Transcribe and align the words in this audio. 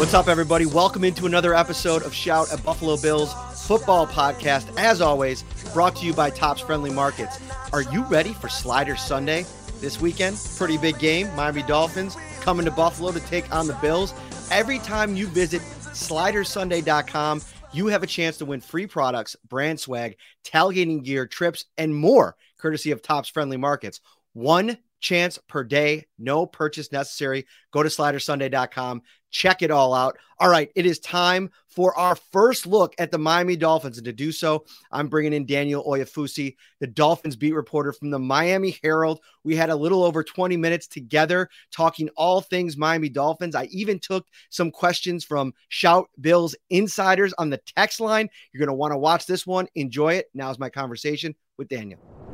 What's 0.00 0.14
up, 0.14 0.28
everybody? 0.28 0.64
Welcome 0.64 1.04
into 1.04 1.26
another 1.26 1.54
episode 1.54 2.04
of 2.04 2.14
Shout 2.14 2.50
at 2.50 2.64
Buffalo 2.64 2.96
Bills 2.96 3.34
football 3.66 4.06
podcast. 4.06 4.74
As 4.78 5.02
always, 5.02 5.42
brought 5.74 5.94
to 5.96 6.06
you 6.06 6.14
by 6.14 6.30
Tops 6.30 6.62
Friendly 6.62 6.90
Markets. 6.90 7.38
Are 7.74 7.82
you 7.82 8.04
ready 8.04 8.32
for 8.32 8.48
Slider 8.48 8.96
Sunday 8.96 9.44
this 9.82 10.00
weekend? 10.00 10.38
Pretty 10.56 10.78
big 10.78 10.98
game. 10.98 11.28
Miami 11.36 11.62
Dolphins 11.64 12.16
coming 12.40 12.64
to 12.64 12.70
Buffalo 12.70 13.12
to 13.12 13.20
take 13.20 13.54
on 13.54 13.66
the 13.66 13.74
Bills. 13.74 14.14
Every 14.50 14.78
time 14.78 15.16
you 15.16 15.26
visit 15.26 15.60
slidersunday.com, 15.60 17.42
you 17.74 17.88
have 17.88 18.02
a 18.02 18.06
chance 18.06 18.38
to 18.38 18.46
win 18.46 18.62
free 18.62 18.86
products, 18.86 19.36
brand 19.46 19.80
swag, 19.80 20.16
tailgating 20.44 21.04
gear, 21.04 21.26
trips, 21.26 21.66
and 21.76 21.94
more, 21.94 22.36
courtesy 22.56 22.90
of 22.90 23.02
Tops 23.02 23.28
Friendly 23.28 23.58
Markets. 23.58 24.00
One 24.32 24.78
chance 25.00 25.38
per 25.48 25.64
day, 25.64 26.06
no 26.18 26.46
purchase 26.46 26.92
necessary. 26.92 27.46
Go 27.72 27.82
to 27.82 27.88
slidersunday.com, 27.88 29.02
check 29.30 29.62
it 29.62 29.70
all 29.70 29.94
out. 29.94 30.18
All 30.38 30.48
right, 30.48 30.70
it 30.74 30.86
is 30.86 30.98
time 30.98 31.50
for 31.68 31.96
our 31.96 32.16
first 32.16 32.66
look 32.66 32.94
at 32.98 33.10
the 33.10 33.18
Miami 33.18 33.56
Dolphins. 33.56 33.98
And 33.98 34.04
to 34.06 34.12
do 34.12 34.32
so, 34.32 34.64
I'm 34.90 35.08
bringing 35.08 35.32
in 35.32 35.46
Daniel 35.46 35.84
Oyefusi, 35.84 36.56
the 36.80 36.86
Dolphins 36.86 37.36
beat 37.36 37.54
reporter 37.54 37.92
from 37.92 38.10
the 38.10 38.18
Miami 38.18 38.78
Herald. 38.82 39.20
We 39.44 39.56
had 39.56 39.70
a 39.70 39.76
little 39.76 40.02
over 40.02 40.22
20 40.22 40.56
minutes 40.56 40.86
together 40.86 41.48
talking 41.70 42.08
all 42.16 42.40
things 42.40 42.76
Miami 42.76 43.08
Dolphins. 43.08 43.54
I 43.54 43.64
even 43.64 43.98
took 43.98 44.26
some 44.50 44.70
questions 44.70 45.24
from 45.24 45.54
Shout 45.68 46.08
Bills 46.20 46.56
insiders 46.70 47.32
on 47.34 47.50
the 47.50 47.60
text 47.76 48.00
line. 48.00 48.28
You're 48.52 48.60
going 48.60 48.68
to 48.68 48.74
want 48.74 48.92
to 48.92 48.98
watch 48.98 49.26
this 49.26 49.46
one. 49.46 49.68
Enjoy 49.74 50.14
it. 50.14 50.26
Now's 50.34 50.58
my 50.58 50.70
conversation 50.70 51.34
with 51.56 51.68
Daniel. 51.68 52.29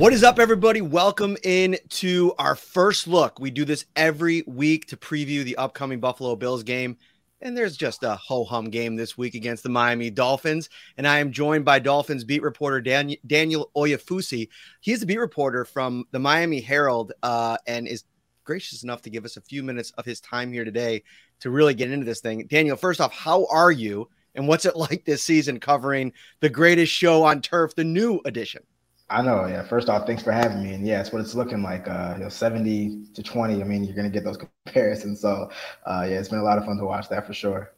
What 0.00 0.14
is 0.14 0.24
up, 0.24 0.38
everybody? 0.38 0.80
Welcome 0.80 1.36
in 1.44 1.76
to 1.90 2.32
our 2.38 2.54
first 2.54 3.06
look. 3.06 3.38
We 3.38 3.50
do 3.50 3.66
this 3.66 3.84
every 3.94 4.42
week 4.46 4.86
to 4.86 4.96
preview 4.96 5.44
the 5.44 5.56
upcoming 5.56 6.00
Buffalo 6.00 6.34
Bills 6.36 6.62
game. 6.62 6.96
And 7.42 7.54
there's 7.54 7.76
just 7.76 8.02
a 8.02 8.16
ho 8.16 8.44
hum 8.44 8.70
game 8.70 8.96
this 8.96 9.18
week 9.18 9.34
against 9.34 9.62
the 9.62 9.68
Miami 9.68 10.08
Dolphins. 10.08 10.70
And 10.96 11.06
I 11.06 11.18
am 11.18 11.32
joined 11.32 11.66
by 11.66 11.80
Dolphins 11.80 12.24
beat 12.24 12.40
reporter 12.40 12.80
Dan- 12.80 13.16
Daniel 13.26 13.70
Oyefusi. 13.76 14.48
He's 14.80 15.00
the 15.00 15.06
beat 15.06 15.18
reporter 15.18 15.66
from 15.66 16.06
the 16.12 16.18
Miami 16.18 16.62
Herald 16.62 17.12
uh, 17.22 17.58
and 17.66 17.86
is 17.86 18.04
gracious 18.44 18.82
enough 18.82 19.02
to 19.02 19.10
give 19.10 19.26
us 19.26 19.36
a 19.36 19.42
few 19.42 19.62
minutes 19.62 19.90
of 19.98 20.06
his 20.06 20.22
time 20.22 20.50
here 20.50 20.64
today 20.64 21.02
to 21.40 21.50
really 21.50 21.74
get 21.74 21.90
into 21.90 22.06
this 22.06 22.22
thing. 22.22 22.46
Daniel, 22.46 22.78
first 22.78 23.02
off, 23.02 23.12
how 23.12 23.46
are 23.50 23.70
you? 23.70 24.08
And 24.34 24.48
what's 24.48 24.64
it 24.64 24.76
like 24.76 25.04
this 25.04 25.22
season 25.22 25.60
covering 25.60 26.14
the 26.40 26.48
greatest 26.48 26.90
show 26.90 27.22
on 27.22 27.42
turf, 27.42 27.74
the 27.74 27.84
new 27.84 28.18
edition? 28.24 28.62
I 29.10 29.22
know. 29.22 29.46
Yeah. 29.46 29.64
First 29.64 29.88
off, 29.88 30.06
thanks 30.06 30.22
for 30.22 30.30
having 30.30 30.62
me. 30.62 30.72
And 30.72 30.86
yeah, 30.86 31.00
it's 31.00 31.12
what 31.12 31.20
it's 31.20 31.34
looking 31.34 31.62
like. 31.62 31.88
Uh, 31.88 32.14
you 32.16 32.22
know, 32.22 32.28
70 32.28 33.06
to 33.14 33.22
20. 33.22 33.60
I 33.60 33.64
mean, 33.64 33.82
you're 33.82 33.96
going 33.96 34.10
to 34.10 34.12
get 34.12 34.24
those 34.24 34.36
comparisons. 34.64 35.20
So, 35.20 35.50
uh, 35.84 36.06
yeah, 36.08 36.20
it's 36.20 36.28
been 36.28 36.38
a 36.38 36.44
lot 36.44 36.58
of 36.58 36.64
fun 36.64 36.76
to 36.78 36.84
watch 36.84 37.08
that 37.08 37.26
for 37.26 37.34
sure. 37.34 37.72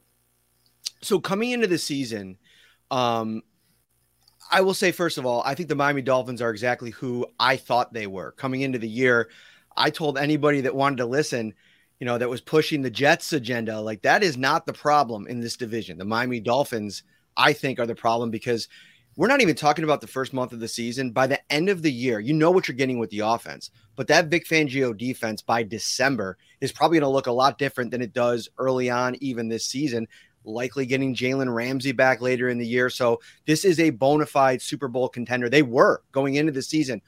So, 1.01 1.19
coming 1.19 1.51
into 1.51 1.67
the 1.67 1.79
season, 1.79 2.37
um, 2.91 3.43
I 4.51 4.61
will 4.61 4.75
say, 4.75 4.93
first 4.93 5.17
of 5.17 5.25
all, 5.25 5.43
I 5.47 5.55
think 5.55 5.71
the 5.71 5.75
Miami 5.75 6.03
Dolphins 6.03 6.43
are 6.43 6.51
exactly 6.51 6.91
who 6.91 7.27
I 7.41 7.57
thought 7.57 7.95
they 7.95 8.07
were 8.07 8.33
coming 8.33 8.61
into 8.61 8.79
the 8.79 8.89
year. 8.89 9.31
I 9.75 9.89
told 9.89 10.19
anybody 10.19 10.61
that 10.61 10.75
wanted 10.75 10.99
to 10.99 11.07
listen, 11.07 11.55
you 11.99 12.05
know, 12.05 12.19
that 12.19 12.29
was 12.29 12.43
pushing 12.43 12.83
the 12.83 12.91
Jets 12.91 13.33
agenda, 13.33 13.81
like 13.81 14.03
that 14.03 14.23
is 14.23 14.37
not 14.37 14.67
the 14.67 14.75
problem 14.75 15.27
in 15.27 15.41
this 15.41 15.57
division. 15.57 15.97
The 15.97 16.05
Miami 16.05 16.41
Dolphins, 16.41 17.05
I 17.39 17.55
think, 17.55 17.79
are 17.79 17.87
the 17.87 17.95
problem 17.95 18.31
because 18.31 18.69
we're 19.15 19.29
not 19.29 19.43
even 19.43 19.55
talking 19.55 19.85
about 19.85 20.01
the 20.01 20.07
first 20.07 20.33
month 20.33 20.53
of 20.53 20.61
the 20.61 20.69
season. 20.69 21.11
By 21.11 21.27
the 21.27 21.53
end 21.53 21.69
of 21.69 21.83
the 21.83 21.93
year, 21.93 22.19
you 22.19 22.33
know 22.33 22.51
what 22.51 22.67
you're 22.67 22.77
getting 22.77 22.99
with 22.99 23.11
the 23.11 23.21
offense. 23.21 23.71
But 23.95 24.07
that 24.09 24.29
Vic 24.29 24.47
Fangio 24.47 24.97
defense 24.97 25.43
by 25.43 25.63
December 25.65 26.39
is 26.63 26.73
probably 26.73 26.99
going 26.99 27.11
to 27.11 27.15
look 27.15 27.27
a 27.27 27.33
lot 27.33 27.59
different 27.59 27.91
than 27.91 28.01
it 28.01 28.15
does 28.15 28.49
early 28.57 28.89
on, 28.89 29.17
even 29.21 29.49
this 29.49 29.67
season. 29.67 30.09
Likely 30.45 30.87
getting 30.87 31.15
Jalen 31.15 31.55
Ramsey 31.55 31.93
back 31.93 32.23
later 32.23 32.49
in 32.49 32.59
the 32.59 32.67
year. 32.67 32.89
So 32.89 33.21
this 33.47 33.65
is 33.67 33.79
a 33.79 33.91
bona 33.91 34.25
fide 34.25 34.63
Super 34.63 34.89
Bowl 34.89 35.09
contender. 35.09 35.51
They 35.51 35.63
were 35.63 36.03
going 36.13 36.37
into 36.37 36.53
the 36.53 36.63
season. 36.63 37.03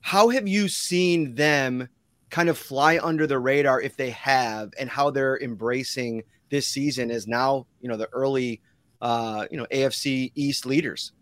How 0.00 0.28
have 0.28 0.46
you 0.46 0.68
seen 0.68 1.34
them 1.34 1.88
kind 2.30 2.48
of 2.48 2.56
fly 2.56 3.00
under 3.02 3.26
the 3.26 3.38
radar 3.38 3.80
if 3.80 3.96
they 3.96 4.10
have, 4.10 4.72
and 4.78 4.88
how 4.88 5.10
they're 5.10 5.38
embracing 5.40 6.22
this 6.50 6.68
season 6.68 7.10
as 7.10 7.26
now, 7.26 7.66
you 7.80 7.88
know, 7.88 7.96
the 7.96 8.08
early, 8.12 8.60
uh, 9.02 9.46
you 9.50 9.56
know, 9.56 9.66
AFC 9.70 10.30
East 10.34 10.64
leaders? 10.64 11.12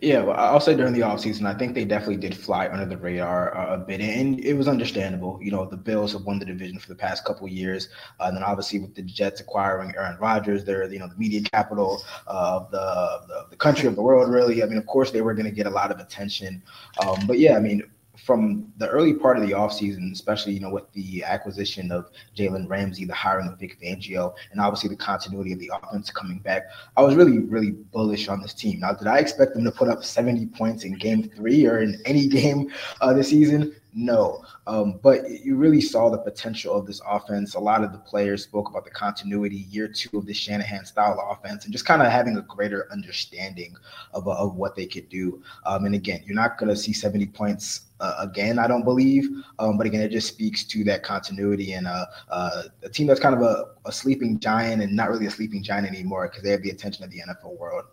Yeah, 0.00 0.22
well, 0.22 0.36
I'll 0.36 0.60
say 0.60 0.76
during 0.76 0.92
the 0.92 1.00
offseason, 1.00 1.46
I 1.46 1.54
think 1.54 1.74
they 1.74 1.84
definitely 1.84 2.18
did 2.18 2.36
fly 2.36 2.68
under 2.68 2.84
the 2.84 2.98
radar 2.98 3.56
uh, 3.56 3.76
a 3.76 3.78
bit, 3.78 4.00
and 4.00 4.38
it 4.44 4.54
was 4.54 4.68
understandable. 4.68 5.38
You 5.40 5.50
know, 5.50 5.64
the 5.64 5.76
Bills 5.76 6.12
have 6.12 6.22
won 6.22 6.38
the 6.38 6.44
division 6.44 6.78
for 6.78 6.88
the 6.88 6.94
past 6.94 7.24
couple 7.24 7.48
years, 7.48 7.88
uh, 8.20 8.24
and 8.24 8.36
then 8.36 8.44
obviously 8.44 8.78
with 8.78 8.94
the 8.94 9.02
Jets 9.02 9.40
acquiring 9.40 9.94
Aaron 9.96 10.18
Rodgers, 10.18 10.64
they're 10.64 10.84
you 10.92 10.98
know 10.98 11.08
the 11.08 11.16
media 11.16 11.40
capital 11.40 12.02
of 12.26 12.70
the, 12.70 13.20
the, 13.28 13.46
the 13.50 13.56
country 13.56 13.88
of 13.88 13.96
the 13.96 14.02
world. 14.02 14.30
Really, 14.30 14.62
I 14.62 14.66
mean, 14.66 14.78
of 14.78 14.86
course 14.86 15.10
they 15.10 15.22
were 15.22 15.34
going 15.34 15.46
to 15.46 15.54
get 15.54 15.66
a 15.66 15.70
lot 15.70 15.90
of 15.90 15.98
attention, 15.98 16.62
um, 17.06 17.26
but 17.26 17.38
yeah, 17.38 17.56
I 17.56 17.60
mean, 17.60 17.82
from 18.26 18.66
the 18.78 18.88
early 18.88 19.14
part 19.14 19.38
of 19.38 19.46
the 19.46 19.54
offseason, 19.54 20.10
especially, 20.12 20.52
you 20.52 20.58
know, 20.58 20.70
with 20.70 20.90
the 20.94 21.22
acquisition 21.22 21.92
of 21.92 22.10
Jalen 22.36 22.68
Ramsey, 22.68 23.04
the 23.04 23.14
hiring 23.14 23.46
of 23.46 23.56
Vic 23.56 23.80
Fangio, 23.80 24.34
and 24.50 24.60
obviously 24.60 24.90
the 24.90 24.96
continuity 24.96 25.52
of 25.52 25.60
the 25.60 25.70
offense 25.72 26.10
coming 26.10 26.40
back, 26.40 26.64
I 26.96 27.02
was 27.02 27.14
really, 27.14 27.38
really 27.38 27.70
bullish 27.70 28.26
on 28.26 28.42
this 28.42 28.52
team. 28.52 28.80
Now, 28.80 28.94
did 28.94 29.06
I 29.06 29.18
expect 29.18 29.54
them 29.54 29.62
to 29.62 29.70
put 29.70 29.88
up 29.88 30.02
70 30.02 30.46
points 30.46 30.82
in 30.82 30.98
game 30.98 31.22
three 31.36 31.66
or 31.66 31.78
in 31.78 32.02
any 32.04 32.26
game 32.40 32.72
uh, 33.00 33.12
this 33.12 33.30
season? 33.30 33.72
No. 33.98 34.44
Um, 34.66 35.00
but 35.02 35.30
you 35.42 35.56
really 35.56 35.80
saw 35.80 36.10
the 36.10 36.18
potential 36.18 36.74
of 36.74 36.86
this 36.86 37.00
offense. 37.08 37.54
A 37.54 37.58
lot 37.58 37.82
of 37.82 37.92
the 37.92 37.98
players 37.98 38.44
spoke 38.44 38.68
about 38.68 38.84
the 38.84 38.90
continuity 38.90 39.66
year 39.70 39.88
two 39.88 40.18
of 40.18 40.26
the 40.26 40.34
Shanahan 40.34 40.84
style 40.84 41.18
offense 41.30 41.64
and 41.64 41.72
just 41.72 41.86
kind 41.86 42.02
of 42.02 42.08
having 42.08 42.36
a 42.36 42.42
greater 42.42 42.92
understanding 42.92 43.74
of, 44.12 44.28
of 44.28 44.54
what 44.54 44.76
they 44.76 44.84
could 44.84 45.08
do. 45.08 45.42
Um, 45.64 45.86
and 45.86 45.94
again, 45.94 46.20
you're 46.26 46.36
not 46.36 46.58
going 46.58 46.68
to 46.68 46.76
see 46.76 46.92
70 46.92 47.28
points 47.28 47.86
uh, 48.00 48.16
again, 48.18 48.58
I 48.58 48.66
don't 48.66 48.84
believe. 48.84 49.30
Um, 49.58 49.78
but 49.78 49.86
again, 49.86 50.02
it 50.02 50.10
just 50.10 50.28
speaks 50.28 50.62
to 50.64 50.84
that 50.84 51.02
continuity 51.02 51.72
and 51.72 51.86
uh, 51.86 52.04
uh, 52.28 52.64
a 52.82 52.90
team 52.90 53.06
that's 53.06 53.18
kind 53.18 53.34
of 53.34 53.40
a, 53.40 53.64
a 53.86 53.92
sleeping 53.92 54.38
giant 54.38 54.82
and 54.82 54.94
not 54.94 55.08
really 55.08 55.24
a 55.24 55.30
sleeping 55.30 55.62
giant 55.62 55.88
anymore 55.88 56.28
because 56.28 56.42
they 56.42 56.50
have 56.50 56.60
the 56.60 56.68
attention 56.68 57.02
of 57.02 57.10
the 57.10 57.22
NFL 57.26 57.58
world. 57.58 57.86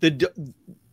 The, 0.00 0.32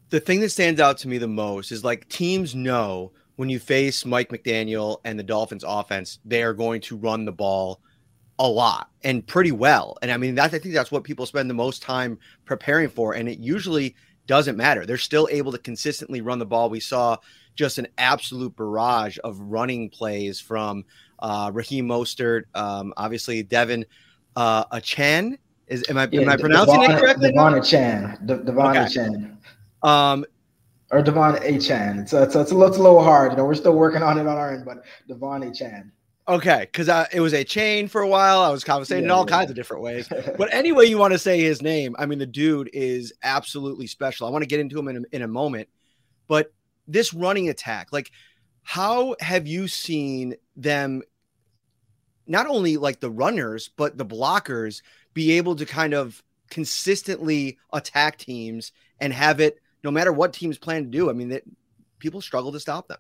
the 0.09 0.19
thing 0.19 0.41
that 0.41 0.49
stands 0.49 0.81
out 0.81 0.97
to 0.97 1.07
me 1.07 1.17
the 1.17 1.29
most 1.29 1.71
is 1.71 1.85
like 1.85 2.09
teams 2.09 2.53
know– 2.53 3.13
when 3.35 3.49
you 3.49 3.59
face 3.59 4.05
Mike 4.05 4.29
McDaniel 4.29 4.99
and 5.03 5.19
the 5.19 5.23
Dolphins 5.23 5.63
offense, 5.67 6.19
they 6.25 6.43
are 6.43 6.53
going 6.53 6.81
to 6.81 6.97
run 6.97 7.25
the 7.25 7.31
ball 7.31 7.81
a 8.39 8.47
lot 8.47 8.89
and 9.03 9.25
pretty 9.25 9.51
well. 9.51 9.97
And 10.01 10.11
I 10.11 10.17
mean, 10.17 10.35
that's 10.35 10.53
I 10.53 10.59
think 10.59 10.73
that's 10.73 10.91
what 10.91 11.03
people 11.03 11.25
spend 11.25 11.49
the 11.49 11.53
most 11.53 11.81
time 11.81 12.17
preparing 12.45 12.89
for. 12.89 13.13
And 13.13 13.29
it 13.29 13.39
usually 13.39 13.95
doesn't 14.27 14.57
matter. 14.57 14.85
They're 14.85 14.97
still 14.97 15.27
able 15.31 15.51
to 15.51 15.57
consistently 15.57 16.21
run 16.21 16.39
the 16.39 16.45
ball. 16.45 16.69
We 16.69 16.79
saw 16.79 17.17
just 17.55 17.77
an 17.77 17.87
absolute 17.97 18.55
barrage 18.55 19.17
of 19.23 19.39
running 19.39 19.89
plays 19.89 20.39
from 20.39 20.83
uh, 21.19 21.51
Raheem 21.53 21.87
Mostert, 21.87 22.43
um, 22.55 22.93
obviously 22.97 23.43
Devin 23.43 23.85
uh. 24.35 24.65
Is 25.67 25.83
am 25.89 25.97
I 25.97 26.07
yeah, 26.11 26.21
am 26.21 26.29
I 26.29 26.37
pronouncing 26.37 26.79
Devon, 26.79 26.95
it 26.95 26.99
correctly? 26.99 27.31
Devon 27.31 27.53
Achane. 27.53 28.27
De- 28.27 28.43
Devon 28.43 28.77
okay. 28.77 29.31
Um, 29.81 30.25
or 30.91 31.01
Devon 31.01 31.35
Achane. 31.35 32.01
It's, 32.01 32.13
it's, 32.13 32.35
it's, 32.35 32.51
a 32.51 32.55
little, 32.55 32.67
it's 32.67 32.77
a 32.77 32.81
little 32.81 33.03
hard. 33.03 33.31
You 33.31 33.37
know, 33.37 33.45
we're 33.45 33.55
still 33.55 33.75
working 33.75 34.03
on 34.03 34.17
it 34.17 34.27
on 34.27 34.37
our 34.37 34.53
end, 34.53 34.65
but 34.65 34.83
Devon 35.07 35.41
Achane. 35.41 35.91
Okay, 36.27 36.67
because 36.71 36.89
it 37.13 37.19
was 37.19 37.33
a 37.33 37.43
chain 37.43 37.87
for 37.87 38.01
a 38.01 38.07
while. 38.07 38.39
I 38.39 38.49
was 38.49 38.63
conversating 38.63 39.03
yeah, 39.03 39.09
in 39.09 39.11
all 39.11 39.25
yeah. 39.27 39.37
kinds 39.37 39.51
of 39.51 39.55
different 39.55 39.83
ways. 39.83 40.07
but 40.37 40.51
any 40.51 40.71
way 40.71 40.85
you 40.85 40.97
want 40.97 41.13
to 41.13 41.19
say 41.19 41.39
his 41.39 41.61
name, 41.61 41.95
I 41.99 42.07
mean, 42.07 42.17
the 42.17 42.25
dude 42.25 42.69
is 42.73 43.13
absolutely 43.21 43.85
special. 43.85 44.27
I 44.27 44.31
want 44.31 44.41
to 44.41 44.47
get 44.47 44.59
into 44.59 44.79
him 44.79 44.87
in 44.87 44.97
a, 44.97 45.15
in 45.15 45.21
a 45.21 45.27
moment. 45.27 45.69
But 46.27 46.51
this 46.87 47.13
running 47.13 47.49
attack, 47.49 47.89
like, 47.91 48.11
how 48.63 49.15
have 49.19 49.45
you 49.45 49.67
seen 49.67 50.35
them, 50.55 51.03
not 52.25 52.47
only 52.47 52.77
like 52.77 52.99
the 52.99 53.11
runners, 53.11 53.69
but 53.75 53.95
the 53.95 54.05
blockers, 54.05 54.81
be 55.13 55.33
able 55.33 55.55
to 55.55 55.65
kind 55.65 55.93
of 55.93 56.23
consistently 56.49 57.59
attack 57.71 58.17
teams 58.17 58.71
and 58.99 59.13
have 59.13 59.39
it 59.39 59.59
no 59.85 59.91
matter 59.91 60.11
what 60.11 60.33
teams 60.33 60.57
plan 60.57 60.83
to 60.83 60.89
do? 60.89 61.09
I 61.09 61.13
mean, 61.13 61.29
that 61.29 61.43
people 61.99 62.19
struggle 62.19 62.51
to 62.51 62.59
stop 62.59 62.87
them. 62.87 62.97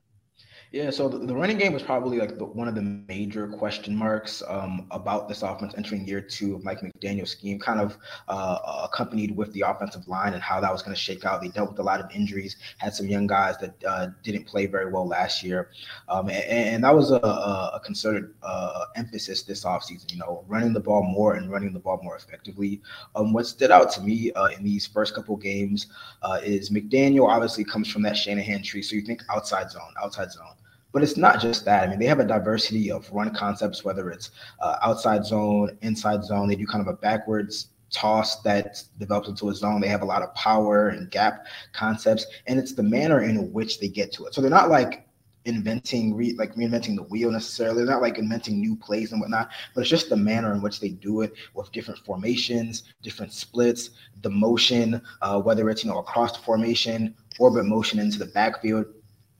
Yeah, 0.75 0.89
so 0.89 1.07
the, 1.07 1.19
the, 1.19 1.33
running 1.33 1.57
game 1.57 1.71
was 1.71 1.83
probably 1.83 2.17
like 2.17 2.37
the, 2.37 2.43
one 2.43 2.67
of 2.67 2.75
the 2.75 2.81
major 2.81 3.47
question 3.47 3.95
marks 3.95 4.43
um, 4.45 4.87
about 4.91 5.29
this 5.29 5.41
offense 5.41 5.73
entering 5.77 6.05
year 6.05 6.19
two 6.19 6.53
of 6.53 6.65
Mike 6.65 6.81
McDaniel's 6.81 7.29
scheme, 7.29 7.57
kind 7.59 7.79
of 7.79 7.97
uh, 8.27 8.81
accompanied 8.83 9.37
with 9.37 9.53
the 9.53 9.61
offensive 9.61 10.05
line 10.09 10.33
and 10.33 10.43
how 10.43 10.59
that 10.59 10.69
was 10.69 10.81
going 10.81 10.93
to 10.93 10.99
shake 10.99 11.23
out. 11.23 11.41
They 11.41 11.47
dealt 11.47 11.69
with 11.69 11.79
a 11.79 11.83
lot 11.83 12.01
of 12.01 12.11
injuries, 12.11 12.57
had 12.77 12.93
some 12.93 13.07
young 13.07 13.25
guys 13.25 13.57
that 13.59 13.73
uh, 13.87 14.07
didn't 14.21 14.47
play 14.47 14.65
very 14.65 14.91
well 14.91 15.07
last 15.07 15.43
year. 15.43 15.69
Um, 16.09 16.27
and, 16.27 16.43
and, 16.43 16.83
that 16.83 16.93
was 16.93 17.09
a, 17.09 17.15
a 17.19 17.79
concerted 17.81 18.33
uh, 18.43 18.87
emphasis 18.97 19.43
this 19.43 19.63
offseason, 19.63 20.11
you 20.11 20.19
know, 20.19 20.43
running 20.45 20.73
the 20.73 20.81
ball 20.81 21.03
more 21.03 21.35
and 21.35 21.49
running 21.49 21.71
the 21.71 21.79
ball 21.79 22.01
more 22.03 22.17
effectively. 22.17 22.81
Um, 23.15 23.31
what 23.31 23.47
stood 23.47 23.71
out 23.71 23.93
to 23.93 24.01
me 24.01 24.33
uh, 24.33 24.47
in 24.47 24.61
these 24.61 24.85
first 24.85 25.15
couple 25.15 25.37
games 25.37 25.87
uh, 26.21 26.41
is 26.43 26.69
McDaniel 26.69 27.29
obviously 27.29 27.63
comes 27.63 27.89
from 27.89 28.01
that 28.01 28.17
Shanahan 28.17 28.61
tree. 28.61 28.81
So 28.81 28.97
you 28.97 29.03
think 29.03 29.23
outside 29.29 29.71
zone, 29.71 29.93
outside 30.03 30.33
zone. 30.33 30.51
But 30.95 31.03
it's 31.03 31.17
not 31.17 31.41
just 31.41 31.65
that. 31.65 31.83
I 31.83 31.87
mean, 31.87 31.99
they 31.99 32.05
have 32.05 32.21
a 32.21 32.25
diversity 32.25 32.89
of 32.89 33.11
run 33.11 33.35
concepts, 33.35 33.83
whether 33.83 34.09
it's 34.11 34.31
uh, 34.61 34.77
outside 34.81 35.25
zone, 35.25 35.77
inside 35.81 36.23
zone. 36.23 36.47
They 36.47 36.55
do 36.55 36.65
kind 36.65 36.79
of 36.79 36.87
a 36.87 36.95
backwards 36.95 37.71
toss 37.91 38.41
that 38.43 38.81
develops 38.97 39.27
into 39.27 39.49
a 39.49 39.53
zone. 39.53 39.81
They 39.81 39.89
have 39.89 40.03
a 40.03 40.05
lot 40.05 40.21
of 40.21 40.33
power 40.35 40.87
and 40.87 41.11
gap 41.11 41.47
concepts, 41.73 42.25
and 42.47 42.57
it's 42.57 42.71
the 42.71 42.81
manner 42.81 43.23
in 43.23 43.51
which 43.51 43.81
they 43.81 43.89
get 43.89 44.13
to 44.13 44.25
it. 44.25 44.33
So 44.33 44.39
they're 44.39 44.49
not 44.49 44.69
like 44.69 45.05
inventing 45.43 46.15
re, 46.15 46.31
like 46.37 46.55
reinventing 46.55 46.95
the 46.95 47.03
wheel 47.03 47.29
necessarily. 47.29 47.79
They're 47.79 47.93
not 47.93 48.01
like 48.01 48.17
inventing 48.17 48.61
new 48.61 48.77
plays 48.77 49.11
and 49.11 49.19
whatnot, 49.19 49.49
but 49.73 49.81
it's 49.81 49.89
just 49.89 50.07
the 50.07 50.15
manner 50.15 50.53
in 50.53 50.61
which 50.61 50.79
they 50.79 50.91
do 50.91 51.23
it 51.23 51.33
with 51.55 51.73
different 51.73 52.05
formations, 52.05 52.83
different 53.01 53.33
splits, 53.33 53.89
the 54.21 54.29
motion, 54.29 55.01
uh, 55.21 55.41
whether 55.41 55.69
it's 55.69 55.83
you 55.83 55.91
know 55.91 55.99
across 55.99 56.37
the 56.37 56.43
formation, 56.43 57.13
orbit 57.37 57.65
motion 57.65 57.99
into 57.99 58.17
the 58.17 58.27
backfield. 58.27 58.85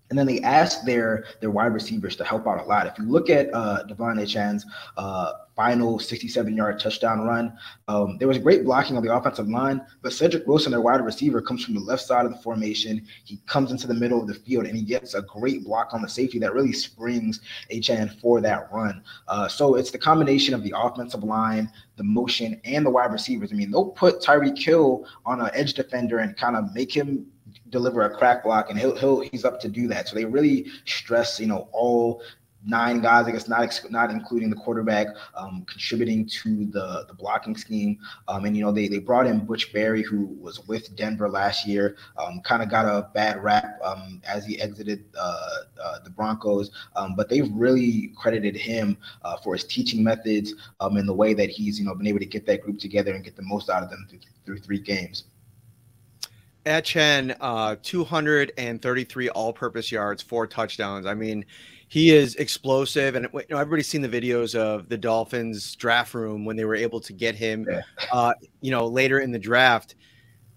And 0.10 0.20
then 0.20 0.28
they 0.28 0.40
asked 0.42 0.86
their 0.86 1.26
their 1.42 1.52
wide 1.52 1.74
receivers 1.74 2.16
to 2.18 2.24
help 2.24 2.48
out 2.48 2.62
a 2.62 2.64
lot. 2.64 2.88
If 2.88 2.98
you 3.00 3.06
look 3.06 3.30
at 3.30 3.54
uh, 3.54 3.84
Devon 3.84 4.18
Achane's 4.18 4.66
uh, 4.98 5.32
final 5.56 5.98
67 5.98 6.56
yard 6.56 6.80
touchdown 6.80 7.22
run, 7.22 7.58
um, 7.88 8.18
there 8.20 8.28
was 8.28 8.38
great 8.38 8.64
blocking 8.64 8.98
on 8.98 9.04
the 9.04 9.16
offensive 9.16 9.48
line, 9.48 9.82
but 10.02 10.14
Cedric 10.14 10.46
Wilson, 10.46 10.72
their 10.72 10.82
wide 10.82 11.04
receiver, 11.04 11.42
comes 11.42 11.64
from 11.64 11.74
the 11.74 11.80
left 11.80 12.04
side 12.04 12.26
of 12.26 12.32
the 12.32 12.38
formation. 12.40 13.06
He 13.24 13.38
comes 13.48 13.72
into 13.72 13.88
the 13.88 13.94
middle 13.94 14.22
of 14.22 14.28
the 14.28 14.36
field 14.36 14.66
and 14.66 14.78
he 14.78 14.84
gets 14.84 15.16
a 15.16 15.24
great 15.24 15.64
block 15.64 15.94
on 15.94 16.02
the 16.02 16.10
safety 16.10 16.38
that 16.40 16.54
really 16.54 16.74
springs 16.74 17.40
Achane 17.72 18.20
for 18.22 18.42
that 18.42 18.70
run. 18.72 19.04
Uh, 19.28 19.48
so 19.48 19.76
it's 19.76 19.92
the 19.92 19.98
combination 19.98 20.54
of 20.54 20.64
the 20.64 20.74
offensive 20.76 21.24
line, 21.24 21.72
the 21.96 22.04
motion, 22.04 22.60
and 22.64 22.86
the 22.86 22.90
wide 22.90 23.12
receivers. 23.12 23.52
I 23.52 23.56
mean, 23.56 23.72
they'll 23.72 23.90
put 23.90 24.22
Tyreek 24.22 24.58
Hill 24.58 25.08
on 25.26 25.42
an 25.42 25.50
edge 25.54 25.74
defender 25.74 26.20
and 26.20 26.38
kind 26.38 26.56
of 26.56 26.74
make 26.74 26.96
him 26.96 27.26
deliver 27.70 28.02
a 28.04 28.10
crack 28.10 28.44
block, 28.44 28.70
and 28.70 28.80
he'll 28.80 28.96
he'll 28.96 29.22
he's 29.22 29.46
up 29.46 29.60
to 29.62 29.70
do 29.70 29.88
that. 29.88 30.08
So 30.08 30.16
they 30.16 30.26
really 30.26 30.68
stress, 30.86 31.40
you 31.40 31.48
know, 31.48 31.68
all 31.72 32.22
nine 32.66 33.00
guys, 33.00 33.28
I 33.28 33.32
guess 33.32 33.48
not 33.48 33.80
not 33.90 34.10
including 34.10 34.50
the 34.50 34.56
quarterback, 34.56 35.08
um, 35.36 35.66
contributing 35.70 36.26
to 36.44 36.66
the 36.66 37.06
the 37.08 37.14
blocking 37.14 37.56
scheme. 37.56 38.00
Um, 38.28 38.46
and 38.46 38.58
you 38.58 38.64
know 38.64 38.72
they 38.72 38.88
they 38.88 39.00
brought 39.00 39.28
in 39.28 39.46
Butch 39.46 39.72
Barry, 39.72 40.02
who 40.02 40.26
was 40.42 40.68
with 40.68 40.96
Denver 40.96 41.30
last 41.30 41.68
year, 41.68 41.96
um, 42.18 42.42
kind 42.42 42.64
of 42.64 42.70
got 42.70 42.86
a 42.86 43.10
bad 43.14 43.44
rap 43.44 43.80
um, 43.84 44.22
as 44.28 44.46
he 44.46 44.60
exited 44.60 45.06
uh, 45.18 45.50
uh, 45.82 46.00
the 46.04 46.10
Broncos, 46.10 46.72
um, 46.96 47.16
but 47.16 47.30
they've 47.30 47.52
really 47.54 48.12
credited 48.18 48.56
him 48.56 48.98
uh, 49.24 49.38
for 49.38 49.54
his 49.54 49.64
teaching 49.64 50.04
methods 50.04 50.54
um, 50.80 50.98
and 50.98 51.08
the 51.08 51.14
way 51.14 51.34
that 51.34 51.50
he's 51.50 51.80
you 51.80 51.86
know 51.86 51.94
been 51.96 52.08
able 52.08 52.20
to 52.20 52.26
get 52.26 52.46
that 52.48 52.62
group 52.62 52.80
together 52.80 53.14
and 53.14 53.24
get 53.24 53.36
the 53.36 53.44
most 53.44 53.70
out 53.70 53.84
of 53.84 53.90
them 53.90 54.06
through, 54.10 54.20
through 54.46 54.60
three 54.60 54.80
games. 54.80 55.26
Achane, 56.66 57.36
uh, 57.40 57.76
233 57.84 59.30
all-purpose 59.30 59.92
yards, 59.92 60.22
four 60.22 60.48
touchdowns. 60.48 61.06
I 61.06 61.14
mean, 61.14 61.46
he 61.88 62.12
is 62.14 62.36
explosive, 62.36 63.16
and 63.16 63.28
you 63.34 63.42
know 63.50 63.58
everybody's 63.58 63.88
seen 63.88 64.02
the 64.02 64.10
videos 64.10 64.56
of 64.56 64.90
the 64.90 64.98
Dolphins 64.98 65.76
draft 65.76 66.14
room 66.14 66.44
when 66.44 66.58
they 66.58 66.66
were 66.66 66.76
able 66.76 67.00
to 67.02 67.14
get 67.14 67.36
him, 67.36 67.68
yeah. 67.70 67.82
uh, 68.12 68.34
you 68.62 68.72
know, 68.72 68.88
later 68.88 69.20
in 69.20 69.32
the 69.32 69.40
draft. 69.40 69.96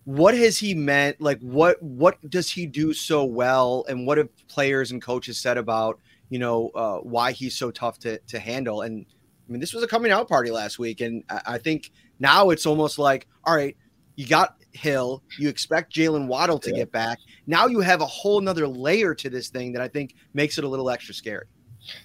What 0.04 0.34
has 0.34 0.58
he 0.58 0.74
meant? 0.74 1.20
Like, 1.20 1.38
what 1.40 1.82
what 1.82 2.18
does 2.30 2.50
he 2.50 2.64
do 2.66 2.94
so 2.94 3.24
well, 3.24 3.84
and 3.88 4.06
what 4.06 4.16
have 4.16 4.30
players 4.48 4.90
and 4.90 5.02
coaches 5.02 5.38
said 5.38 5.58
about 5.58 6.00
you 6.30 6.38
know 6.38 6.70
uh, 6.74 6.98
why 6.98 7.32
he's 7.32 7.54
so 7.54 7.70
tough 7.70 7.98
to 8.00 8.18
to 8.18 8.38
handle? 8.38 8.80
And 8.80 9.04
I 9.48 9.52
mean, 9.52 9.60
this 9.60 9.74
was 9.74 9.84
a 9.84 9.86
coming 9.86 10.10
out 10.10 10.28
party 10.28 10.50
last 10.50 10.78
week, 10.78 11.02
and 11.02 11.22
I, 11.28 11.40
I 11.46 11.58
think 11.58 11.92
now 12.18 12.48
it's 12.50 12.64
almost 12.64 12.98
like, 12.98 13.26
all 13.44 13.54
right, 13.54 13.76
you 14.18 14.26
got 14.26 14.56
Hill. 14.72 15.22
You 15.38 15.48
expect 15.48 15.94
Jaylen 15.94 16.26
Waddle 16.26 16.58
to 16.58 16.70
yeah. 16.70 16.78
get 16.78 16.90
back. 16.90 17.20
Now 17.46 17.68
you 17.68 17.78
have 17.78 18.00
a 18.00 18.06
whole 18.06 18.40
nother 18.40 18.66
layer 18.66 19.14
to 19.14 19.30
this 19.30 19.48
thing 19.48 19.72
that 19.72 19.80
I 19.80 19.86
think 19.86 20.16
makes 20.34 20.58
it 20.58 20.64
a 20.64 20.68
little 20.68 20.90
extra 20.90 21.14
scary. 21.14 21.46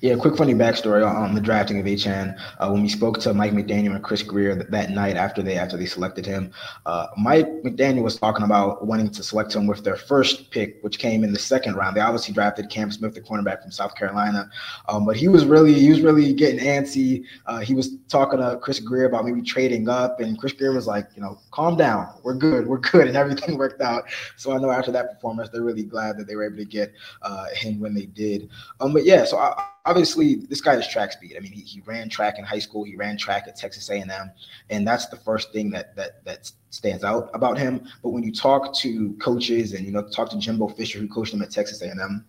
Yeah, 0.02 0.16
quick 0.16 0.36
funny 0.36 0.54
backstory 0.54 1.06
on 1.06 1.36
the 1.36 1.42
drafting 1.42 1.80
of 1.80 1.86
Achane. 1.86 2.38
Uh, 2.60 2.70
when 2.70 2.82
we 2.82 2.90
spoke 2.90 3.20
to 3.22 3.34
Mike 3.34 3.52
McDaniel 3.52 3.96
and 3.96 4.04
Chris 4.04 4.22
Grier 4.22 4.56
that, 4.56 4.72
that 4.72 4.90
night 4.92 5.16
after 5.16 5.42
they 5.42 5.58
after 5.58 5.78
they 5.78 5.86
selected 5.86 6.26
him, 6.26 6.52
uh, 6.86 7.08
Mike 7.18 7.48
McDaniel 7.64 8.04
was 8.04 8.18
talking 8.18 8.46
about 8.46 8.86
wanting 8.86 9.10
to 9.10 9.24
select 9.24 9.56
him 9.56 9.68
with 9.68 9.84
their 9.84 9.96
first 9.96 10.52
pick, 10.52 10.78
which 10.82 11.00
came 11.00 11.24
in 11.24 11.34
the 11.34 11.40
second 11.40 11.76
round. 11.76 11.96
They 11.96 12.02
obviously 12.02 12.34
drafted 12.34 12.70
Cam 12.70 12.92
Smith, 12.92 13.14
the 13.14 13.22
cornerback 13.22 13.62
from 13.62 13.72
South 13.72 13.96
Carolina, 13.96 14.50
um, 14.88 15.06
but 15.06 15.16
he 15.16 15.28
was 15.28 15.46
really 15.46 15.74
he 15.74 15.90
was 15.90 16.02
really 16.02 16.34
getting 16.34 16.60
antsy. 16.60 17.26
Uh, 17.46 17.60
he 17.60 17.74
was 17.74 17.98
talking 18.08 18.40
to 18.40 18.58
Chris 18.62 18.80
Grier 18.80 19.06
about 19.06 19.26
maybe 19.26 19.42
trading 19.42 19.90
up, 19.90 20.20
and 20.20 20.38
Chris 20.38 20.54
Grier 20.54 20.74
was 20.74 20.88
like, 20.88 21.08
you 21.16 21.22
know, 21.22 21.40
calm 21.52 21.76
down, 21.76 22.14
we're 22.24 22.36
good, 22.36 22.68
we're 22.68 22.78
good, 22.78 23.08
and 23.08 23.18
everything 23.18 23.58
worked 23.58 23.82
out. 23.82 24.04
So 24.38 24.54
I 24.54 24.58
know 24.58 24.72
after 24.72 24.92
that 24.92 25.14
performance, 25.14 25.50
they're 25.50 25.64
really 25.64 25.84
glad 25.84 26.18
that 26.18 26.28
they 26.28 26.36
were 26.36 26.46
able 26.46 26.58
to 26.58 26.66
get 26.66 26.94
uh, 27.22 27.48
him 27.54 27.80
when 27.80 27.94
they 27.94 28.06
did. 28.06 28.50
Um, 28.80 28.94
but 28.94 29.06
yeah, 29.06 29.26
so 29.26 29.38
I 29.38 29.73
obviously 29.86 30.36
this 30.36 30.62
guy 30.62 30.76
is 30.76 30.88
track 30.88 31.12
speed. 31.12 31.36
I 31.38 31.40
mean, 31.40 31.52
he, 31.52 31.62
he 31.62 31.82
ran 31.82 32.10
track 32.10 32.38
in 32.38 32.46
high 32.46 32.60
school. 32.60 32.84
He 32.84 32.96
ran 32.96 33.18
track 33.18 33.46
at 33.48 33.56
Texas 33.56 33.90
A&M, 33.90 34.32
and 34.70 34.88
that's 34.88 35.08
the 35.08 35.18
first 35.18 35.52
thing 35.52 35.70
that 35.72 35.96
that 35.96 36.24
that 36.26 36.52
stands 36.70 37.04
out 37.04 37.30
about 37.34 37.58
him. 37.58 37.88
But 38.02 38.10
when 38.10 38.24
you 38.24 38.32
talk 38.32 38.74
to 38.78 39.14
coaches 39.16 39.74
and 39.74 39.86
you 39.86 39.92
know 39.92 40.08
talk 40.08 40.30
to 40.30 40.38
Jimbo 40.38 40.70
Fisher, 40.70 41.00
who 41.00 41.08
coached 41.08 41.34
him 41.34 41.42
at 41.42 41.52
Texas 41.52 41.82
A&M, 41.82 42.26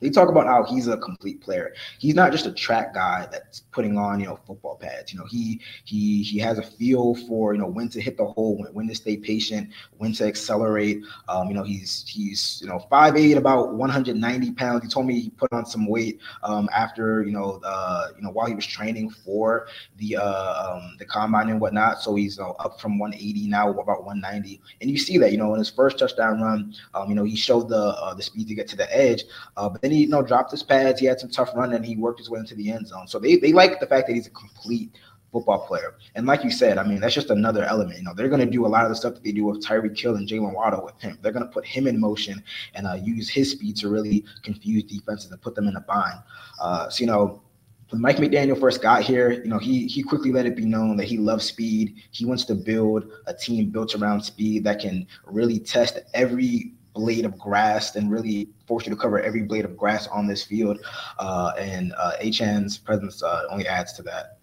they 0.00 0.10
talk 0.10 0.28
about 0.28 0.46
how 0.46 0.64
he's 0.64 0.88
a 0.88 0.96
complete 0.96 1.40
player. 1.40 1.74
He's 1.98 2.14
not 2.14 2.32
just 2.32 2.46
a 2.46 2.52
track 2.52 2.94
guy 2.94 3.26
that's 3.30 3.60
putting 3.72 3.96
on, 3.96 4.20
you 4.20 4.26
know, 4.26 4.38
football 4.46 4.76
pads. 4.76 5.12
You 5.12 5.18
know, 5.18 5.26
he 5.26 5.60
he 5.84 6.22
he 6.22 6.38
has 6.38 6.58
a 6.58 6.62
feel 6.62 7.14
for, 7.14 7.54
you 7.54 7.60
know, 7.60 7.66
when 7.66 7.88
to 7.90 8.00
hit 8.00 8.16
the 8.16 8.26
hole, 8.26 8.58
when, 8.58 8.72
when 8.74 8.88
to 8.88 8.94
stay 8.94 9.16
patient, 9.16 9.70
when 9.98 10.12
to 10.14 10.26
accelerate. 10.26 11.02
Um, 11.28 11.48
you 11.48 11.54
know, 11.54 11.62
he's 11.62 12.04
he's 12.06 12.60
you 12.62 12.68
know 12.68 12.78
five 12.90 13.16
eight, 13.16 13.36
about 13.36 13.74
190 13.74 14.52
pounds. 14.52 14.82
He 14.82 14.88
told 14.88 15.06
me 15.06 15.20
he 15.20 15.30
put 15.30 15.52
on 15.52 15.66
some 15.66 15.86
weight 15.86 16.20
um, 16.42 16.68
after 16.74 17.22
you 17.22 17.32
know 17.32 17.60
uh, 17.64 18.08
you 18.16 18.22
know 18.22 18.30
while 18.30 18.46
he 18.46 18.54
was 18.54 18.66
training 18.66 19.10
for 19.10 19.68
the 19.96 20.16
uh, 20.16 20.74
um, 20.74 20.96
the 20.98 21.04
combine 21.04 21.48
and 21.48 21.60
whatnot. 21.60 22.02
So 22.02 22.14
he's 22.14 22.38
you 22.38 22.44
know, 22.44 22.52
up 22.58 22.80
from 22.80 22.98
180 22.98 23.48
now 23.48 23.70
about 23.70 24.04
190, 24.04 24.60
and 24.80 24.90
you 24.90 24.98
see 24.98 25.18
that 25.18 25.32
you 25.32 25.38
know 25.38 25.52
in 25.54 25.58
his 25.58 25.70
first 25.70 25.98
touchdown 25.98 26.40
run, 26.40 26.74
um, 26.94 27.08
you 27.08 27.14
know 27.14 27.24
he 27.24 27.36
showed 27.36 27.68
the 27.68 27.76
uh, 27.76 28.14
the 28.14 28.22
speed 28.22 28.48
to 28.48 28.54
get 28.54 28.68
to 28.68 28.76
the 28.76 28.94
edge, 28.96 29.24
uh, 29.56 29.68
but 29.68 29.87
then 29.88 29.96
he 29.96 30.04
you 30.04 30.08
know 30.08 30.22
dropped 30.22 30.50
his 30.50 30.62
pads. 30.62 31.00
He 31.00 31.06
had 31.06 31.18
some 31.18 31.30
tough 31.30 31.50
run 31.54 31.72
and 31.72 31.84
he 31.84 31.96
worked 31.96 32.18
his 32.18 32.30
way 32.30 32.40
into 32.40 32.54
the 32.54 32.70
end 32.70 32.86
zone. 32.86 33.08
So 33.08 33.18
they, 33.18 33.36
they 33.36 33.52
like 33.52 33.80
the 33.80 33.86
fact 33.86 34.06
that 34.06 34.14
he's 34.14 34.26
a 34.26 34.30
complete 34.30 34.92
football 35.32 35.66
player. 35.66 35.94
And 36.14 36.26
like 36.26 36.44
you 36.44 36.50
said, 36.50 36.78
I 36.78 36.84
mean, 36.84 37.00
that's 37.00 37.14
just 37.14 37.30
another 37.30 37.64
element. 37.64 37.98
You 37.98 38.04
know, 38.04 38.14
they're 38.14 38.28
going 38.28 38.44
to 38.44 38.50
do 38.50 38.66
a 38.66 38.68
lot 38.68 38.84
of 38.84 38.90
the 38.90 38.96
stuff 38.96 39.14
that 39.14 39.24
they 39.24 39.32
do 39.32 39.44
with 39.44 39.64
Tyreek 39.64 39.98
Hill 39.98 40.16
and 40.16 40.28
Jaylen 40.28 40.54
Waddle 40.54 40.84
with 40.84 40.98
him. 41.00 41.18
They're 41.20 41.32
going 41.32 41.44
to 41.46 41.52
put 41.52 41.66
him 41.66 41.86
in 41.86 42.00
motion 42.00 42.42
and 42.74 42.86
uh, 42.86 42.94
use 42.94 43.28
his 43.28 43.50
speed 43.50 43.76
to 43.76 43.88
really 43.88 44.24
confuse 44.42 44.84
defenses 44.84 45.30
and 45.30 45.40
put 45.40 45.54
them 45.54 45.68
in 45.68 45.76
a 45.76 45.80
bind. 45.80 46.20
Uh, 46.60 46.88
so, 46.88 47.00
you 47.00 47.06
know, 47.06 47.42
when 47.90 48.02
Mike 48.02 48.16
McDaniel 48.16 48.58
first 48.58 48.82
got 48.82 49.02
here, 49.02 49.30
you 49.32 49.48
know, 49.48 49.58
he 49.58 49.86
he 49.86 50.02
quickly 50.02 50.30
let 50.30 50.44
it 50.44 50.54
be 50.54 50.66
known 50.66 50.96
that 50.98 51.06
he 51.06 51.16
loves 51.16 51.46
speed. 51.46 51.94
He 52.10 52.26
wants 52.26 52.44
to 52.46 52.54
build 52.54 53.10
a 53.26 53.32
team 53.32 53.70
built 53.70 53.94
around 53.94 54.22
speed 54.22 54.64
that 54.64 54.80
can 54.80 55.06
really 55.24 55.58
test 55.58 55.98
every 56.12 56.74
blade 56.98 57.24
of 57.24 57.38
grass 57.38 57.94
and 57.94 58.10
really 58.10 58.48
force 58.66 58.84
you 58.84 58.90
to 58.90 59.00
cover 59.00 59.20
every 59.20 59.42
blade 59.42 59.64
of 59.64 59.76
grass 59.76 60.08
on 60.08 60.26
this 60.26 60.42
field. 60.42 60.84
Uh, 61.20 61.52
and 61.56 61.94
uh, 61.96 62.12
Achane's 62.20 62.76
presence 62.76 63.22
uh, 63.22 63.44
only 63.50 63.68
adds 63.68 63.92
to 63.94 64.02
that. 64.02 64.38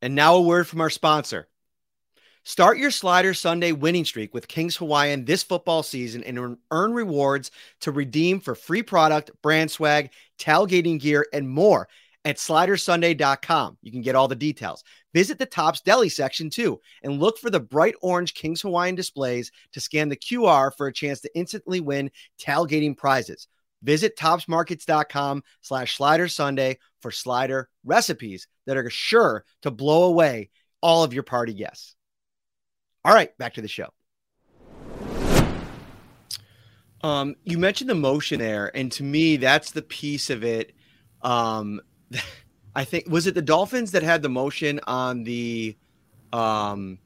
And 0.00 0.14
now 0.14 0.36
a 0.36 0.40
word 0.40 0.68
from 0.68 0.80
our 0.80 0.90
sponsor. 0.90 1.48
Start 2.44 2.78
your 2.78 2.92
Slider 2.92 3.34
Sunday 3.34 3.72
winning 3.72 4.04
streak 4.04 4.32
with 4.32 4.46
Kings 4.46 4.76
Hawaiian 4.76 5.24
this 5.24 5.42
football 5.42 5.82
season 5.82 6.22
and 6.22 6.56
earn 6.70 6.92
rewards 6.92 7.50
to 7.80 7.90
redeem 7.90 8.40
for 8.40 8.54
free 8.54 8.82
product, 8.82 9.32
brand 9.42 9.70
swag, 9.70 10.10
tailgating 10.38 11.00
gear, 11.00 11.26
and 11.32 11.48
more 11.48 11.88
at 12.28 12.36
slidersunday.com. 12.36 13.78
You 13.80 13.90
can 13.90 14.02
get 14.02 14.14
all 14.14 14.28
the 14.28 14.36
details. 14.36 14.84
Visit 15.14 15.38
the 15.38 15.46
Tops 15.46 15.80
Deli 15.80 16.10
section 16.10 16.50
too 16.50 16.78
and 17.02 17.18
look 17.18 17.38
for 17.38 17.48
the 17.48 17.58
bright 17.58 17.94
orange 18.02 18.34
Kings 18.34 18.60
Hawaiian 18.60 18.94
displays 18.94 19.50
to 19.72 19.80
scan 19.80 20.10
the 20.10 20.16
QR 20.16 20.70
for 20.76 20.86
a 20.86 20.92
chance 20.92 21.22
to 21.22 21.34
instantly 21.34 21.80
win 21.80 22.10
tailgating 22.38 22.94
prizes. 22.94 23.48
Visit 23.82 24.14
topsmarkets.com 24.18 25.42
slash 25.62 25.96
slider 25.96 26.28
Sunday 26.28 26.78
for 27.00 27.10
slider 27.10 27.70
recipes 27.82 28.46
that 28.66 28.76
are 28.76 28.90
sure 28.90 29.46
to 29.62 29.70
blow 29.70 30.04
away 30.04 30.50
all 30.82 31.04
of 31.04 31.14
your 31.14 31.22
party 31.22 31.54
guests. 31.54 31.94
All 33.06 33.14
right, 33.14 33.36
back 33.38 33.54
to 33.54 33.62
the 33.62 33.68
show. 33.68 33.88
Um, 37.02 37.36
you 37.44 37.56
mentioned 37.56 37.88
the 37.88 37.94
motion 37.94 38.38
there, 38.38 38.70
and 38.76 38.92
to 38.92 39.02
me, 39.02 39.38
that's 39.38 39.70
the 39.70 39.82
piece 39.82 40.28
of 40.28 40.44
it 40.44 40.74
um, 41.22 41.80
I 42.74 42.84
think 42.84 43.08
was 43.08 43.26
it 43.26 43.34
the 43.34 43.42
Dolphins 43.42 43.90
that 43.92 44.02
had 44.02 44.22
the 44.22 44.28
motion 44.28 44.80
on 44.86 45.24
the 45.24 45.76
um, 46.32 46.98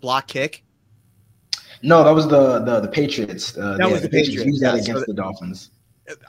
block 0.00 0.28
kick. 0.28 0.64
No, 1.82 2.02
that 2.02 2.10
was 2.10 2.28
the 2.28 2.60
the, 2.60 2.80
the 2.80 2.88
Patriots. 2.88 3.56
Uh, 3.56 3.76
that 3.76 3.90
was 3.90 4.02
the, 4.02 4.08
Patriots. 4.08 4.28
Patriots 4.28 4.46
used 4.46 4.62
that 4.62 4.74
yeah, 4.76 4.82
against 4.82 5.00
so 5.00 5.12
the 5.12 5.14
Dolphins. 5.14 5.70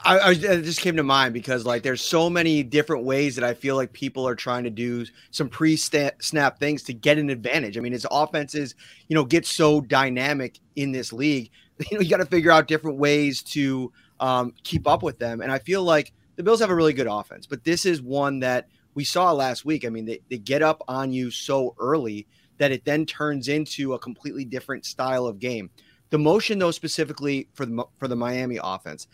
I, 0.04 0.18
I, 0.18 0.30
it 0.32 0.62
just 0.62 0.80
came 0.80 0.96
to 0.96 1.02
mind 1.02 1.32
because 1.32 1.64
like 1.64 1.82
there's 1.82 2.02
so 2.02 2.28
many 2.28 2.62
different 2.62 3.04
ways 3.04 3.34
that 3.36 3.44
I 3.44 3.54
feel 3.54 3.76
like 3.76 3.92
people 3.92 4.28
are 4.28 4.34
trying 4.34 4.64
to 4.64 4.70
do 4.70 5.06
some 5.30 5.48
pre-snap 5.48 6.58
things 6.58 6.82
to 6.82 6.92
get 6.92 7.16
an 7.16 7.30
advantage. 7.30 7.78
I 7.78 7.80
mean, 7.80 7.92
his 7.92 8.06
offenses, 8.10 8.74
you 9.08 9.14
know, 9.14 9.24
get 9.24 9.46
so 9.46 9.80
dynamic 9.80 10.58
in 10.76 10.92
this 10.92 11.12
league. 11.12 11.50
You 11.90 11.96
know, 11.96 12.02
you 12.02 12.10
got 12.10 12.18
to 12.18 12.26
figure 12.26 12.50
out 12.50 12.68
different 12.68 12.98
ways 12.98 13.42
to 13.44 13.90
um, 14.20 14.52
keep 14.64 14.86
up 14.86 15.02
with 15.02 15.18
them. 15.18 15.40
And 15.40 15.50
I 15.50 15.58
feel 15.58 15.82
like 15.82 16.12
the 16.40 16.44
Bills 16.44 16.60
have 16.60 16.70
a 16.70 16.74
really 16.74 16.94
good 16.94 17.06
offense, 17.06 17.46
but 17.46 17.64
this 17.64 17.84
is 17.84 18.00
one 18.00 18.40
that 18.40 18.66
we 18.94 19.04
saw 19.04 19.30
last 19.30 19.66
week. 19.66 19.84
I 19.84 19.90
mean, 19.90 20.06
they, 20.06 20.20
they 20.30 20.38
get 20.38 20.62
up 20.62 20.82
on 20.88 21.12
you 21.12 21.30
so 21.30 21.74
early 21.78 22.26
that 22.56 22.72
it 22.72 22.86
then 22.86 23.04
turns 23.04 23.46
into 23.46 23.92
a 23.92 23.98
completely 23.98 24.46
different 24.46 24.86
style 24.86 25.26
of 25.26 25.38
game. 25.38 25.68
The 26.08 26.16
motion, 26.16 26.58
though, 26.58 26.70
specifically 26.70 27.50
for 27.52 27.66
the 27.66 27.84
for 27.98 28.08
the 28.08 28.16
Miami 28.16 28.58
offense, 28.62 29.06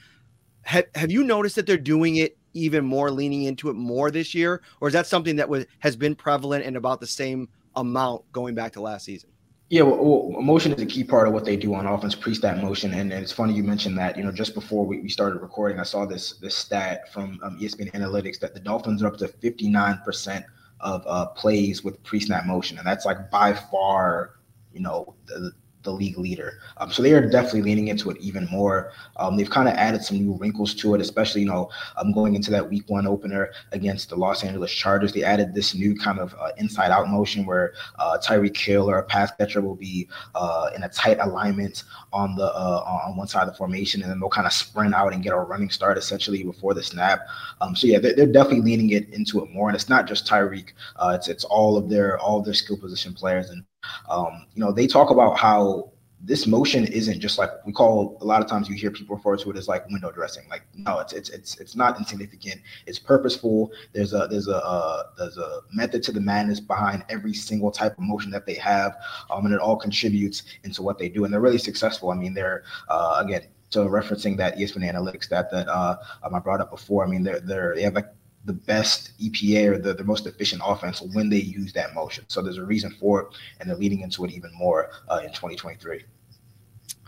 have, 0.63 0.85
have 0.95 1.11
you 1.11 1.25
noticed 1.25 1.57
that 1.57 1.67
they're 1.67 1.77
doing 1.79 2.15
it 2.15 2.39
even 2.53 2.85
more, 2.85 3.11
leaning 3.11 3.43
into 3.43 3.71
it 3.71 3.75
more 3.75 4.13
this 4.13 4.33
year, 4.33 4.63
or 4.81 4.87
is 4.87 4.95
that 4.95 5.09
something 5.09 5.35
that 5.35 5.49
was 5.49 5.67
has 5.81 5.97
been 5.97 6.15
prevalent 6.15 6.65
and 6.65 6.77
about 6.77 7.01
the 7.01 7.09
same 7.09 7.49
amount 7.75 8.23
going 8.31 8.55
back 8.55 8.73
to 8.75 8.81
last 8.81 9.05
season? 9.05 9.31
Yeah, 9.69 9.83
well, 9.83 10.31
well, 10.31 10.43
motion 10.43 10.73
is 10.73 10.81
a 10.81 10.87
key 10.87 11.03
part 11.03 11.27
of 11.27 11.35
what 11.35 11.45
they 11.45 11.57
do 11.57 11.75
on 11.75 11.87
offense, 11.87 12.15
pre-snap 12.15 12.59
motion, 12.59 12.95
and, 12.95 13.13
and, 13.13 13.21
it's 13.21 13.33
funny 13.33 13.53
you 13.53 13.65
mentioned 13.65 13.99
that. 13.99 14.17
You 14.17 14.23
know, 14.23 14.31
just 14.31 14.55
before 14.55 14.87
we, 14.87 15.01
we 15.01 15.09
started 15.09 15.43
recording, 15.43 15.81
I 15.81 15.83
saw 15.83 16.07
this 16.07 16.35
this 16.35 16.55
stat 16.55 17.13
from 17.13 17.41
um, 17.43 17.59
ESPN 17.59 17.91
Analytics 17.91 18.39
that 18.41 18.55
the 18.55 18.61
Dolphins 18.61 19.03
are 19.03 19.09
up 19.09 19.17
to 19.17 19.27
59 19.27 20.01
percent 20.05 20.45
of 20.79 21.03
uh, 21.09 21.27
plays 21.27 21.83
with 21.83 22.01
pre-snap 22.05 22.47
motion, 22.47 22.79
and 22.79 22.87
that's 22.87 23.05
like 23.05 23.29
by 23.29 23.55
far, 23.55 24.37
you 24.73 24.79
know, 24.79 25.15
the, 25.27 25.51
the 25.87 25.93
league 25.93 26.19
leader. 26.19 26.59
Um, 26.77 26.93
so 26.93 27.03
they 27.03 27.15
are 27.15 27.27
definitely 27.27 27.63
leaning 27.63 27.89
into 27.89 28.11
it 28.11 28.19
even 28.21 28.47
more. 28.51 28.93
Um, 29.17 29.37
they've 29.37 29.49
kind 29.49 29.69
of 29.69 29.75
added 29.75 30.05
some 30.05 30.19
new 30.19 30.35
wrinkles 30.35 30.75
to 30.75 30.95
it, 30.95 31.01
especially, 31.01 31.41
you 31.41 31.47
know, 31.47 31.71
um, 31.97 32.13
going 32.13 32.35
into 32.35 32.51
that 32.51 32.69
week 32.69 32.85
one 32.89 33.07
opener 33.07 33.51
against 33.73 34.11
the 34.11 34.17
Los 34.17 34.45
Angeles 34.45 34.73
Chargers. 34.73 35.13
They 35.13 35.25
added 35.25 35.55
this 35.55 35.75
new 35.75 35.97
kind 35.97 36.19
of 36.19 36.35
uh, 36.35 36.51
inside 36.59 36.91
out 36.91 37.09
motion 37.09 37.47
where 37.47 37.73
uh, 37.99 38.19
Tyreek 38.23 38.57
Hill 38.57 38.91
or 38.91 38.99
a 38.99 39.03
pass 39.03 39.31
catcher 39.33 39.63
will 39.63 39.77
be 39.77 40.09
uh, 40.35 40.71
in 40.77 40.83
a 40.83 40.89
tight 40.89 41.19
alignment 41.21 41.85
on 42.13 42.35
the 42.35 42.45
uh, 42.45 43.01
on 43.07 43.17
one 43.17 43.29
side 43.29 43.43
of 43.43 43.49
the 43.49 43.57
formation, 43.57 44.03
and 44.03 44.11
then 44.11 44.21
they'll 44.21 44.29
kind 44.29 44.47
of 44.47 44.53
sprint 44.53 44.95
out 44.95 45.13
and 45.13 45.23
get 45.23 45.33
a 45.33 45.39
running 45.39 45.71
start 45.71 45.97
essentially 45.97 46.43
before 46.43 46.75
the 46.75 46.83
snap. 46.83 47.21
Um, 47.61 47.77
so 47.77 47.87
yeah, 47.87 47.99
they're, 47.99 48.15
they're, 48.15 48.27
definitely 48.27 48.63
leaning 48.63 48.91
it 48.91 49.09
into 49.11 49.43
it 49.43 49.51
more, 49.51 49.69
and 49.69 49.77
it's 49.77 49.89
not 49.89 50.07
just 50.07 50.27
Tyreek. 50.27 50.73
Uh, 50.97 51.13
it's 51.15 51.29
it's 51.29 51.45
all 51.45 51.77
of 51.77 51.89
their 51.89 52.19
all 52.19 52.39
of 52.39 52.45
their 52.45 52.55
skill 52.55 52.77
position 52.77 53.15
players 53.15 53.51
and 53.51 53.65
um, 54.09 54.47
you 54.55 54.65
know, 54.65 54.73
they 54.73 54.87
talk 54.87 55.11
about 55.11 55.39
how 55.39 55.93
this 56.23 56.47
motion 56.47 56.87
isn't 56.87 57.21
just 57.21 57.39
like 57.39 57.51
we 57.67 57.73
call 57.73 58.17
a 58.21 58.25
lot 58.25 58.43
of 58.43 58.49
times 58.49 58.69
you 58.69 58.75
hear 58.75 58.91
people 58.91 59.15
refer 59.17 59.37
to 59.37 59.51
it 59.51 59.57
as 59.57 59.69
like 59.69 59.87
window 59.89 60.11
dressing. 60.11 60.45
Like 60.49 60.63
no, 60.75 60.99
it's 60.99 61.13
it's 61.13 61.31
it's 61.31 61.61
it's 61.61 61.77
not 61.77 61.99
insignificant. 61.99 62.61
It's 62.87 62.99
purposeful. 62.99 63.71
There's 63.93 64.13
a 64.13 64.27
there's 64.29 64.49
a 64.49 64.57
uh, 64.57 65.05
there's 65.19 65.39
a 65.39 65.61
method 65.73 66.03
to 66.05 66.13
the 66.13 66.21
madness 66.21 66.59
behind 66.59 67.05
every 67.09 67.35
single 67.35 67.71
type 67.71 67.93
of 67.93 68.01
motion 68.01 68.31
that 68.33 68.47
they 68.47 68.55
have, 68.55 68.97
um, 69.31 69.45
and 69.45 69.55
it 69.55 69.61
all 69.61 69.77
contributes 69.77 70.43
into 70.65 70.83
what 70.83 70.99
they 70.99 71.09
do. 71.09 71.25
And 71.25 71.33
they're 71.33 71.41
really 71.41 71.59
successful. 71.59 72.11
I 72.11 72.15
mean, 72.15 72.35
they're 72.35 72.65
uh, 72.89 73.23
again 73.25 73.43
to 73.71 73.81
referencing 73.81 74.37
that 74.39 74.57
ESPN 74.57 74.91
analytics 74.91 75.29
that 75.29 75.51
that 75.51 75.69
uh, 75.69 75.97
um, 76.23 76.35
I 76.35 76.39
brought 76.39 76.61
up 76.61 76.71
before. 76.71 77.05
I 77.05 77.09
mean, 77.09 77.23
they're 77.23 77.41
they're 77.41 77.75
they 77.75 77.83
have 77.83 77.95
like 77.95 78.09
the 78.47 78.53
best 78.53 79.19
EPA 79.21 79.73
or 79.73 79.79
the, 79.79 79.93
the 79.93 80.05
most 80.05 80.27
efficient 80.27 80.63
offense 80.65 81.03
when 81.03 81.29
they 81.29 81.39
use 81.39 81.73
that 81.75 81.95
motion. 81.95 82.25
So 82.29 82.41
there's 82.41 82.59
a 82.59 82.65
reason 82.65 82.95
for 82.99 83.23
it, 83.23 83.29
and 83.61 83.69
they're 83.69 83.77
leading 83.77 84.01
into 84.01 84.25
it 84.25 84.31
even 84.31 84.51
more 84.55 84.91
uh, 85.09 85.21
in 85.23 85.29
2023. 85.29 86.05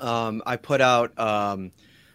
Um, 0.00 0.42
I 0.44 0.56
put 0.56 0.80
out. 0.80 1.18
Um, 1.18 1.72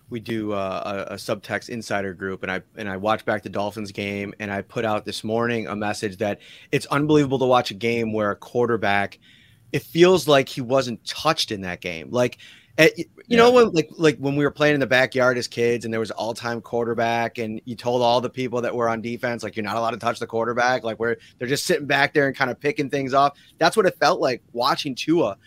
we 0.09 0.19
do 0.19 0.51
uh, 0.51 1.05
a, 1.09 1.13
a, 1.13 1.15
subtext 1.15 1.69
insider 1.69 2.13
group, 2.13 2.43
and 2.43 2.51
I 2.51 2.61
and 2.75 2.87
I 2.87 2.97
watched 2.97 3.25
back 3.25 3.41
the 3.41 3.49
Dolphins 3.49 3.91
game, 3.91 4.33
and 4.39 4.51
I 4.51 4.61
put 4.61 4.85
out 4.85 5.05
this 5.05 5.23
morning 5.23 5.67
a 5.67 5.75
message 5.75 6.17
that 6.17 6.39
it's 6.71 6.85
unbelievable 6.87 7.39
to 7.39 7.45
watch 7.45 7.71
a 7.71 7.73
game 7.73 8.13
where 8.13 8.29
a 8.29 8.35
quarterback, 8.35 9.17
it 9.71 9.81
feels 9.81 10.27
like 10.27 10.49
he 10.49 10.61
wasn't 10.61 11.03
touched 11.05 11.51
in 11.51 11.61
that 11.61 11.81
game, 11.81 12.11
like 12.11 12.37
Eh, 12.79 12.89
you 12.97 13.05
yeah. 13.27 13.37
know 13.37 13.51
when 13.51 13.71
like 13.71 13.89
like 13.97 14.17
when 14.17 14.35
we 14.35 14.43
were 14.43 14.51
playing 14.51 14.73
in 14.73 14.79
the 14.79 14.87
backyard 14.87 15.37
as 15.37 15.47
kids 15.47 15.85
and 15.85 15.93
there 15.93 15.99
was 15.99 16.09
all 16.09 16.33
time 16.33 16.59
quarterback 16.59 17.37
and 17.37 17.61
you 17.65 17.75
told 17.75 18.01
all 18.01 18.19
the 18.19 18.29
people 18.29 18.61
that 18.61 18.73
were 18.73 18.89
on 18.89 18.99
defense 18.99 19.43
like 19.43 19.55
you're 19.55 19.63
not 19.63 19.75
allowed 19.75 19.91
to 19.91 19.97
touch 19.97 20.17
the 20.17 20.25
quarterback 20.25 20.83
like 20.83 20.99
where 20.99 21.17
they're 21.37 21.47
just 21.47 21.65
sitting 21.65 21.85
back 21.85 22.13
there 22.13 22.25
and 22.25 22.35
kind 22.35 22.49
of 22.49 22.59
picking 22.59 22.89
things 22.89 23.13
off. 23.13 23.37
That's 23.59 23.77
what 23.77 23.85
it 23.85 23.95
felt 23.99 24.19
like 24.19 24.41
watching 24.53 24.95
Tua. 24.95 25.37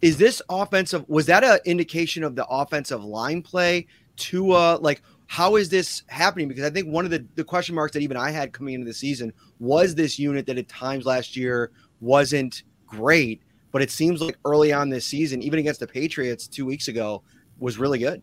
Is 0.00 0.16
this 0.16 0.40
offensive? 0.48 1.06
Was 1.06 1.26
that 1.26 1.44
an 1.44 1.58
indication 1.66 2.24
of 2.24 2.34
the 2.34 2.46
offensive 2.46 3.04
line 3.04 3.42
play? 3.42 3.86
Tua 4.16 4.78
like 4.80 5.02
how 5.26 5.56
is 5.56 5.68
this 5.68 6.02
happening? 6.08 6.48
Because 6.48 6.64
I 6.64 6.70
think 6.70 6.88
one 6.88 7.04
of 7.04 7.10
the, 7.10 7.24
the 7.34 7.44
question 7.44 7.74
marks 7.74 7.92
that 7.92 8.00
even 8.00 8.16
I 8.16 8.30
had 8.30 8.52
coming 8.54 8.74
into 8.74 8.86
the 8.86 8.94
season 8.94 9.34
was 9.58 9.94
this 9.94 10.18
unit 10.18 10.46
that 10.46 10.56
at 10.56 10.68
times 10.68 11.04
last 11.04 11.36
year 11.36 11.72
wasn't 12.00 12.62
great 12.86 13.42
but 13.72 13.82
it 13.82 13.90
seems 13.90 14.20
like 14.20 14.36
early 14.44 14.72
on 14.72 14.88
this 14.88 15.06
season, 15.06 15.42
even 15.42 15.58
against 15.58 15.80
the 15.80 15.86
Patriots 15.86 16.46
two 16.48 16.66
weeks 16.66 16.88
ago, 16.88 17.22
was 17.58 17.78
really 17.78 17.98
good. 17.98 18.22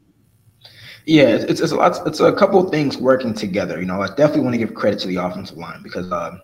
Yeah, 1.05 1.27
it's, 1.27 1.61
it's 1.61 1.71
a 1.71 1.75
lot. 1.75 2.05
It's 2.05 2.19
a 2.19 2.33
couple 2.33 2.63
of 2.63 2.69
things 2.69 2.97
working 2.97 3.33
together. 3.33 3.79
You 3.79 3.85
know, 3.85 4.01
I 4.01 4.07
definitely 4.07 4.41
want 4.41 4.53
to 4.55 4.57
give 4.57 4.73
credit 4.73 4.99
to 5.01 5.07
the 5.07 5.15
offensive 5.15 5.57
line 5.57 5.81
because, 5.81 6.11
um, 6.11 6.41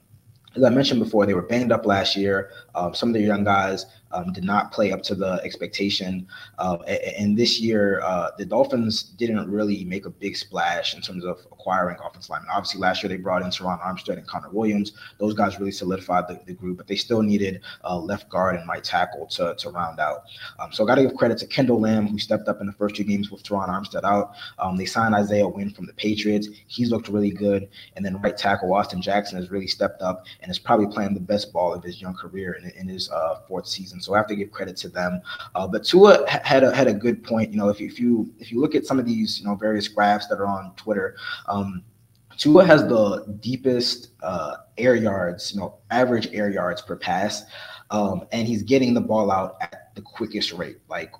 as 0.55 0.63
I 0.63 0.69
mentioned 0.69 1.03
before, 1.03 1.25
they 1.25 1.33
were 1.33 1.41
banged 1.41 1.71
up 1.71 1.85
last 1.85 2.15
year. 2.15 2.51
Um, 2.75 2.93
some 2.93 3.09
of 3.09 3.13
the 3.13 3.21
young 3.21 3.43
guys 3.43 3.85
um, 4.13 4.31
did 4.31 4.43
not 4.43 4.71
play 4.71 4.91
up 4.91 5.01
to 5.03 5.15
the 5.15 5.41
expectation. 5.43 6.27
Uh, 6.59 6.77
and 6.83 7.37
this 7.37 7.59
year, 7.59 8.01
uh, 8.03 8.29
the 8.37 8.45
Dolphins 8.45 9.03
didn't 9.03 9.49
really 9.49 9.83
make 9.85 10.05
a 10.05 10.09
big 10.09 10.37
splash 10.37 10.95
in 10.95 11.01
terms 11.01 11.25
of 11.25 11.39
acquiring 11.51 11.97
offensive 12.03 12.29
linemen. 12.29 12.49
Obviously, 12.51 12.79
last 12.79 13.03
year 13.03 13.09
they 13.09 13.17
brought 13.17 13.41
in 13.41 13.47
Terron 13.49 13.81
Armstead 13.81 14.17
and 14.17 14.27
Connor 14.27 14.49
Williams. 14.51 14.93
Those 15.17 15.33
guys 15.33 15.59
really 15.59 15.71
solidified 15.71 16.27
the, 16.27 16.39
the 16.45 16.53
group, 16.53 16.77
but 16.77 16.87
they 16.87 16.95
still 16.95 17.21
needed 17.21 17.61
uh, 17.83 17.97
left 17.97 18.29
guard 18.29 18.55
and 18.55 18.67
right 18.67 18.83
tackle 18.83 19.27
to, 19.27 19.55
to 19.55 19.69
round 19.69 19.99
out. 19.99 20.23
Um, 20.59 20.71
so 20.71 20.83
I 20.83 20.87
got 20.87 20.95
to 20.95 21.03
give 21.03 21.15
credit 21.15 21.37
to 21.39 21.47
Kendall 21.47 21.79
Lamm, 21.79 22.07
who 22.07 22.19
stepped 22.19 22.47
up 22.47 22.61
in 22.61 22.67
the 22.67 22.73
first 22.73 22.95
two 22.95 23.03
games 23.03 23.31
with 23.31 23.43
Terron 23.43 23.69
Armstead 23.69 24.03
out. 24.03 24.33
Um, 24.59 24.77
they 24.77 24.85
signed 24.85 25.15
Isaiah 25.15 25.47
Wynn 25.47 25.71
from 25.71 25.85
the 25.85 25.93
Patriots. 25.93 26.49
He's 26.67 26.91
looked 26.91 27.07
really 27.07 27.31
good. 27.31 27.69
And 27.95 28.05
then 28.05 28.21
right 28.21 28.37
tackle 28.37 28.73
Austin 28.73 29.01
Jackson 29.01 29.37
has 29.37 29.49
really 29.49 29.67
stepped 29.67 30.01
up 30.01 30.25
and 30.41 30.51
is 30.51 30.59
probably 30.59 30.87
playing 30.87 31.13
the 31.13 31.19
best 31.19 31.51
ball 31.53 31.73
of 31.73 31.83
his 31.83 32.01
young 32.01 32.15
career 32.15 32.53
in, 32.53 32.69
in 32.71 32.87
his 32.87 33.09
uh, 33.09 33.39
fourth 33.47 33.67
season. 33.67 34.01
So 34.03 34.13
I 34.13 34.17
have 34.17 34.27
to 34.27 34.35
give 34.35 34.51
credit 34.51 34.77
to 34.77 34.89
them. 34.89 35.21
Uh, 35.55 35.67
but 35.67 35.83
Tua 35.83 36.29
had 36.29 36.63
a, 36.63 36.75
had 36.75 36.87
a 36.87 36.93
good 36.93 37.23
point. 37.23 37.51
You 37.51 37.57
know, 37.57 37.69
if 37.69 37.79
you, 37.79 37.87
if 37.87 37.99
you 37.99 38.33
if 38.39 38.51
you 38.51 38.59
look 38.59 38.75
at 38.75 38.85
some 38.85 38.99
of 38.99 39.05
these 39.05 39.39
you 39.39 39.45
know 39.45 39.55
various 39.55 39.87
graphs 39.87 40.27
that 40.27 40.39
are 40.39 40.47
on 40.47 40.73
Twitter. 40.75 41.15
Um, 41.47 41.83
Tua 42.37 42.65
has 42.65 42.81
the 42.87 43.37
deepest 43.41 44.09
uh, 44.23 44.55
air 44.77 44.95
yards, 44.95 45.53
you 45.53 45.59
know, 45.59 45.77
average 45.91 46.27
air 46.33 46.49
yards 46.49 46.81
per 46.81 46.95
pass, 46.95 47.43
um, 47.91 48.25
and 48.31 48.47
he's 48.47 48.63
getting 48.63 48.93
the 48.93 49.01
ball 49.01 49.31
out 49.31 49.57
at 49.61 49.91
the 49.95 50.01
quickest 50.01 50.51
rate, 50.53 50.77
like 50.89 51.11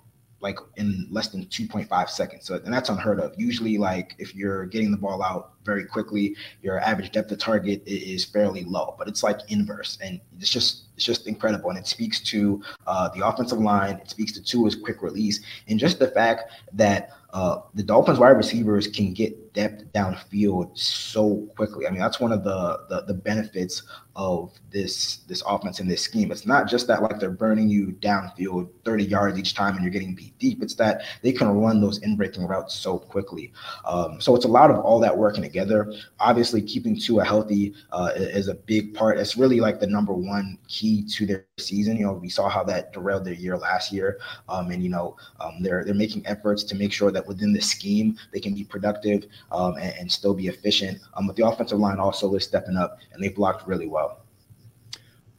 like 0.42 0.60
in 0.75 1.08
less 1.10 1.30
than 1.30 1.46
2.5 1.46 2.10
seconds. 2.10 2.46
So, 2.46 2.56
and 2.56 2.74
that's 2.74 2.90
unheard 2.90 3.20
of. 3.20 3.34
Usually, 3.38 3.78
like 3.78 4.16
if 4.18 4.36
you're 4.36 4.66
getting 4.66 4.92
the 4.92 4.98
ball 4.98 5.24
out 5.24 5.53
very 5.63 5.86
quickly. 5.86 6.36
Your 6.62 6.79
average 6.79 7.12
depth 7.12 7.32
of 7.32 7.39
target 7.39 7.84
is 7.86 8.25
fairly 8.25 8.63
low, 8.63 8.96
but 8.98 9.08
it's 9.08 9.24
like 9.24 9.39
inverse, 9.50 9.98
and 10.01 10.20
it's 10.39 10.50
just 10.50 10.84
it's 10.96 11.05
just 11.05 11.27
incredible. 11.27 11.70
And 11.70 11.79
it 11.79 11.88
speaks 11.88 12.20
to 12.22 12.62
uh, 12.88 13.10
the 13.10 13.25
offensive 13.25 13.60
line. 13.60 13.96
It 13.96 14.10
speaks 14.10 14.32
to 14.34 14.43
Tua's 14.43 14.75
quick 14.75 15.01
release, 15.01 15.41
and 15.67 15.79
just 15.79 16.00
the 16.00 16.08
fact 16.08 16.51
that 16.74 17.12
uh, 17.34 17.62
the 17.74 17.82
Dolphins 17.82 18.20
wide 18.20 18.38
receivers 18.38 18.88
can 18.88 19.12
get 19.12 19.53
depth 19.53 19.91
downfield 19.91 20.77
so 20.77 21.48
quickly. 21.55 21.88
I 21.88 21.89
mean, 21.89 22.00
that's 22.00 22.20
one 22.20 22.32
of 22.32 22.43
the, 22.43 22.82
the, 22.89 23.01
the 23.08 23.13
benefits 23.15 23.82
of 24.15 24.51
this 24.72 25.17
this 25.27 25.43
offense 25.48 25.79
and 25.79 25.89
this 25.89 26.01
scheme. 26.01 26.32
It's 26.32 26.46
not 26.46 26.67
just 26.67 26.88
that 26.88 27.01
like 27.01 27.20
they're 27.20 27.32
burning 27.32 27.70
you 27.70 27.96
downfield 28.00 28.70
30 28.86 29.05
yards 29.05 29.39
each 29.39 29.55
time 29.55 29.75
and 29.75 29.84
you're 29.84 29.91
getting 29.91 30.13
beat 30.13 30.38
deep. 30.39 30.62
It's 30.62 30.75
that 30.75 31.03
they 31.22 31.32
can 31.32 31.48
run 31.48 31.82
those 31.82 32.00
in 32.00 32.15
breaking 32.15 32.46
routes 32.46 32.75
so 32.75 33.00
quickly. 33.00 33.51
Um, 33.86 34.22
so 34.22 34.36
it's 34.36 34.46
a 34.46 34.50
lot 34.50 34.70
of 34.70 34.79
all 34.79 35.00
that 35.00 35.17
working 35.17 35.43
together. 35.43 35.91
Obviously, 36.20 36.62
keeping 36.62 37.00
Tua 37.00 37.24
healthy 37.24 37.74
uh, 37.91 38.12
is 38.15 38.48
a 38.48 38.55
big 38.55 38.93
part. 38.93 39.17
It's 39.17 39.38
really 39.38 39.60
like 39.60 39.79
the 39.79 39.88
number 39.88 40.13
one 40.13 40.58
key 40.67 41.03
to 41.13 41.25
their 41.25 41.46
season. 41.58 41.98
You 41.98 42.05
know, 42.05 42.13
we 42.13 42.29
saw 42.29 42.50
how 42.50 42.63
that 42.65 42.93
derailed 42.93 43.25
their 43.25 43.34
year 43.34 43.58
last 43.58 43.91
year, 43.91 44.20
um, 44.50 44.72
and 44.72 44.84
you 44.84 44.89
know 44.89 45.15
um, 45.39 45.62
they're 45.62 45.84
they're 45.84 45.93
making 45.93 46.25
efforts 46.25 46.63
to 46.65 46.75
make 46.75 46.91
sure 46.93 47.12
that 47.12 47.27
within 47.27 47.53
the 47.53 47.62
scheme 47.62 48.17
they 48.32 48.39
can 48.39 48.53
be 48.53 48.63
productive 48.63 49.25
um, 49.51 49.75
and, 49.77 49.93
and, 50.00 50.12
still 50.12 50.34
be 50.34 50.48
efficient. 50.48 51.00
Um, 51.15 51.27
but 51.27 51.36
the 51.36 51.46
offensive 51.46 51.79
line 51.79 52.00
also 52.00 52.34
is 52.36 52.43
stepping 52.43 52.77
up, 52.77 53.00
and 53.13 53.24
they 53.24 53.29
blocked 53.29 53.67
really 53.67 53.88
well. 53.88 54.03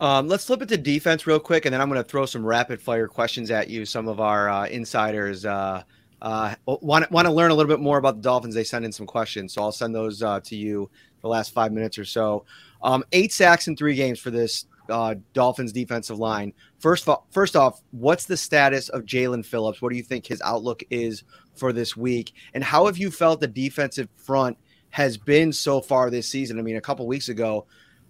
Um, 0.00 0.28
let's 0.28 0.44
flip 0.44 0.60
it 0.62 0.68
to 0.70 0.76
defense 0.76 1.26
real 1.26 1.38
quick, 1.38 1.66
and 1.66 1.72
then 1.72 1.80
I'm 1.80 1.88
going 1.88 2.02
to 2.02 2.08
throw 2.08 2.26
some 2.26 2.44
rapid 2.44 2.80
fire 2.80 3.06
questions 3.06 3.50
at 3.50 3.68
you. 3.68 3.86
Some 3.86 4.08
of 4.08 4.20
our 4.20 4.48
uh, 4.48 4.66
insiders 4.66 5.44
uh, 5.44 5.82
uh, 6.20 6.54
want 6.66 7.10
want 7.10 7.26
to 7.26 7.32
learn 7.32 7.50
a 7.50 7.54
little 7.54 7.70
bit 7.70 7.80
more 7.80 7.98
about 7.98 8.16
the 8.16 8.22
Dolphins. 8.22 8.54
They 8.54 8.64
send 8.64 8.84
in 8.84 8.92
some 8.92 9.06
questions, 9.06 9.52
so 9.52 9.62
I'll 9.62 9.72
send 9.72 9.94
those 9.94 10.22
uh, 10.22 10.40
to 10.40 10.56
you 10.56 10.90
the 11.22 11.28
last 11.28 11.52
five 11.52 11.72
minutes 11.72 11.98
or 11.98 12.04
so. 12.04 12.44
Um, 12.82 13.04
eight 13.12 13.32
sacks 13.32 13.68
in 13.68 13.76
three 13.76 13.94
games 13.94 14.18
for 14.18 14.30
this 14.30 14.66
uh, 14.88 15.14
Dolphins 15.32 15.72
defensive 15.72 16.18
line. 16.18 16.52
First, 16.78 17.08
first 17.30 17.56
off, 17.56 17.80
what's 17.92 18.26
the 18.26 18.36
status 18.36 18.88
of 18.90 19.02
Jaelan 19.02 19.44
Phillips? 19.44 19.80
What 19.80 19.90
do 19.90 19.96
you 19.96 20.02
think 20.02 20.26
his 20.26 20.42
outlook 20.42 20.82
is 20.90 21.24
for 21.54 21.72
this 21.72 21.96
week? 21.96 22.32
And 22.52 22.62
how 22.62 22.86
have 22.86 22.98
you 22.98 23.10
felt 23.10 23.40
the 23.40 23.46
defensive 23.46 24.08
front 24.16 24.58
has 24.90 25.16
been 25.16 25.52
so 25.52 25.80
far 25.80 26.10
this 26.10 26.28
season? 26.28 26.58
I 26.58 26.62
mean, 26.62 26.76
a 26.76 26.80
couple 26.80 27.06
weeks 27.06 27.28
ago, 27.28 27.66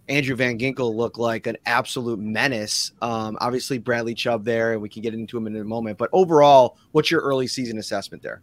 Andrew 0.08 0.36
Van 0.36 0.58
Ginkel 0.58 0.94
looked 0.94 1.18
like 1.18 1.46
an 1.46 1.56
absolute 1.64 2.18
menace. 2.18 2.92
Um, 3.00 3.38
obviously, 3.40 3.78
Bradley 3.78 4.14
Chubb 4.14 4.44
there, 4.44 4.72
and 4.72 4.82
we 4.82 4.88
can 4.88 5.02
get 5.02 5.14
into 5.14 5.36
him 5.38 5.46
in 5.46 5.56
a 5.56 5.64
moment. 5.64 5.96
But 5.96 6.10
overall, 6.12 6.76
what's 6.92 7.10
your 7.10 7.22
early 7.22 7.46
season 7.46 7.78
assessment 7.78 8.22
there? 8.22 8.42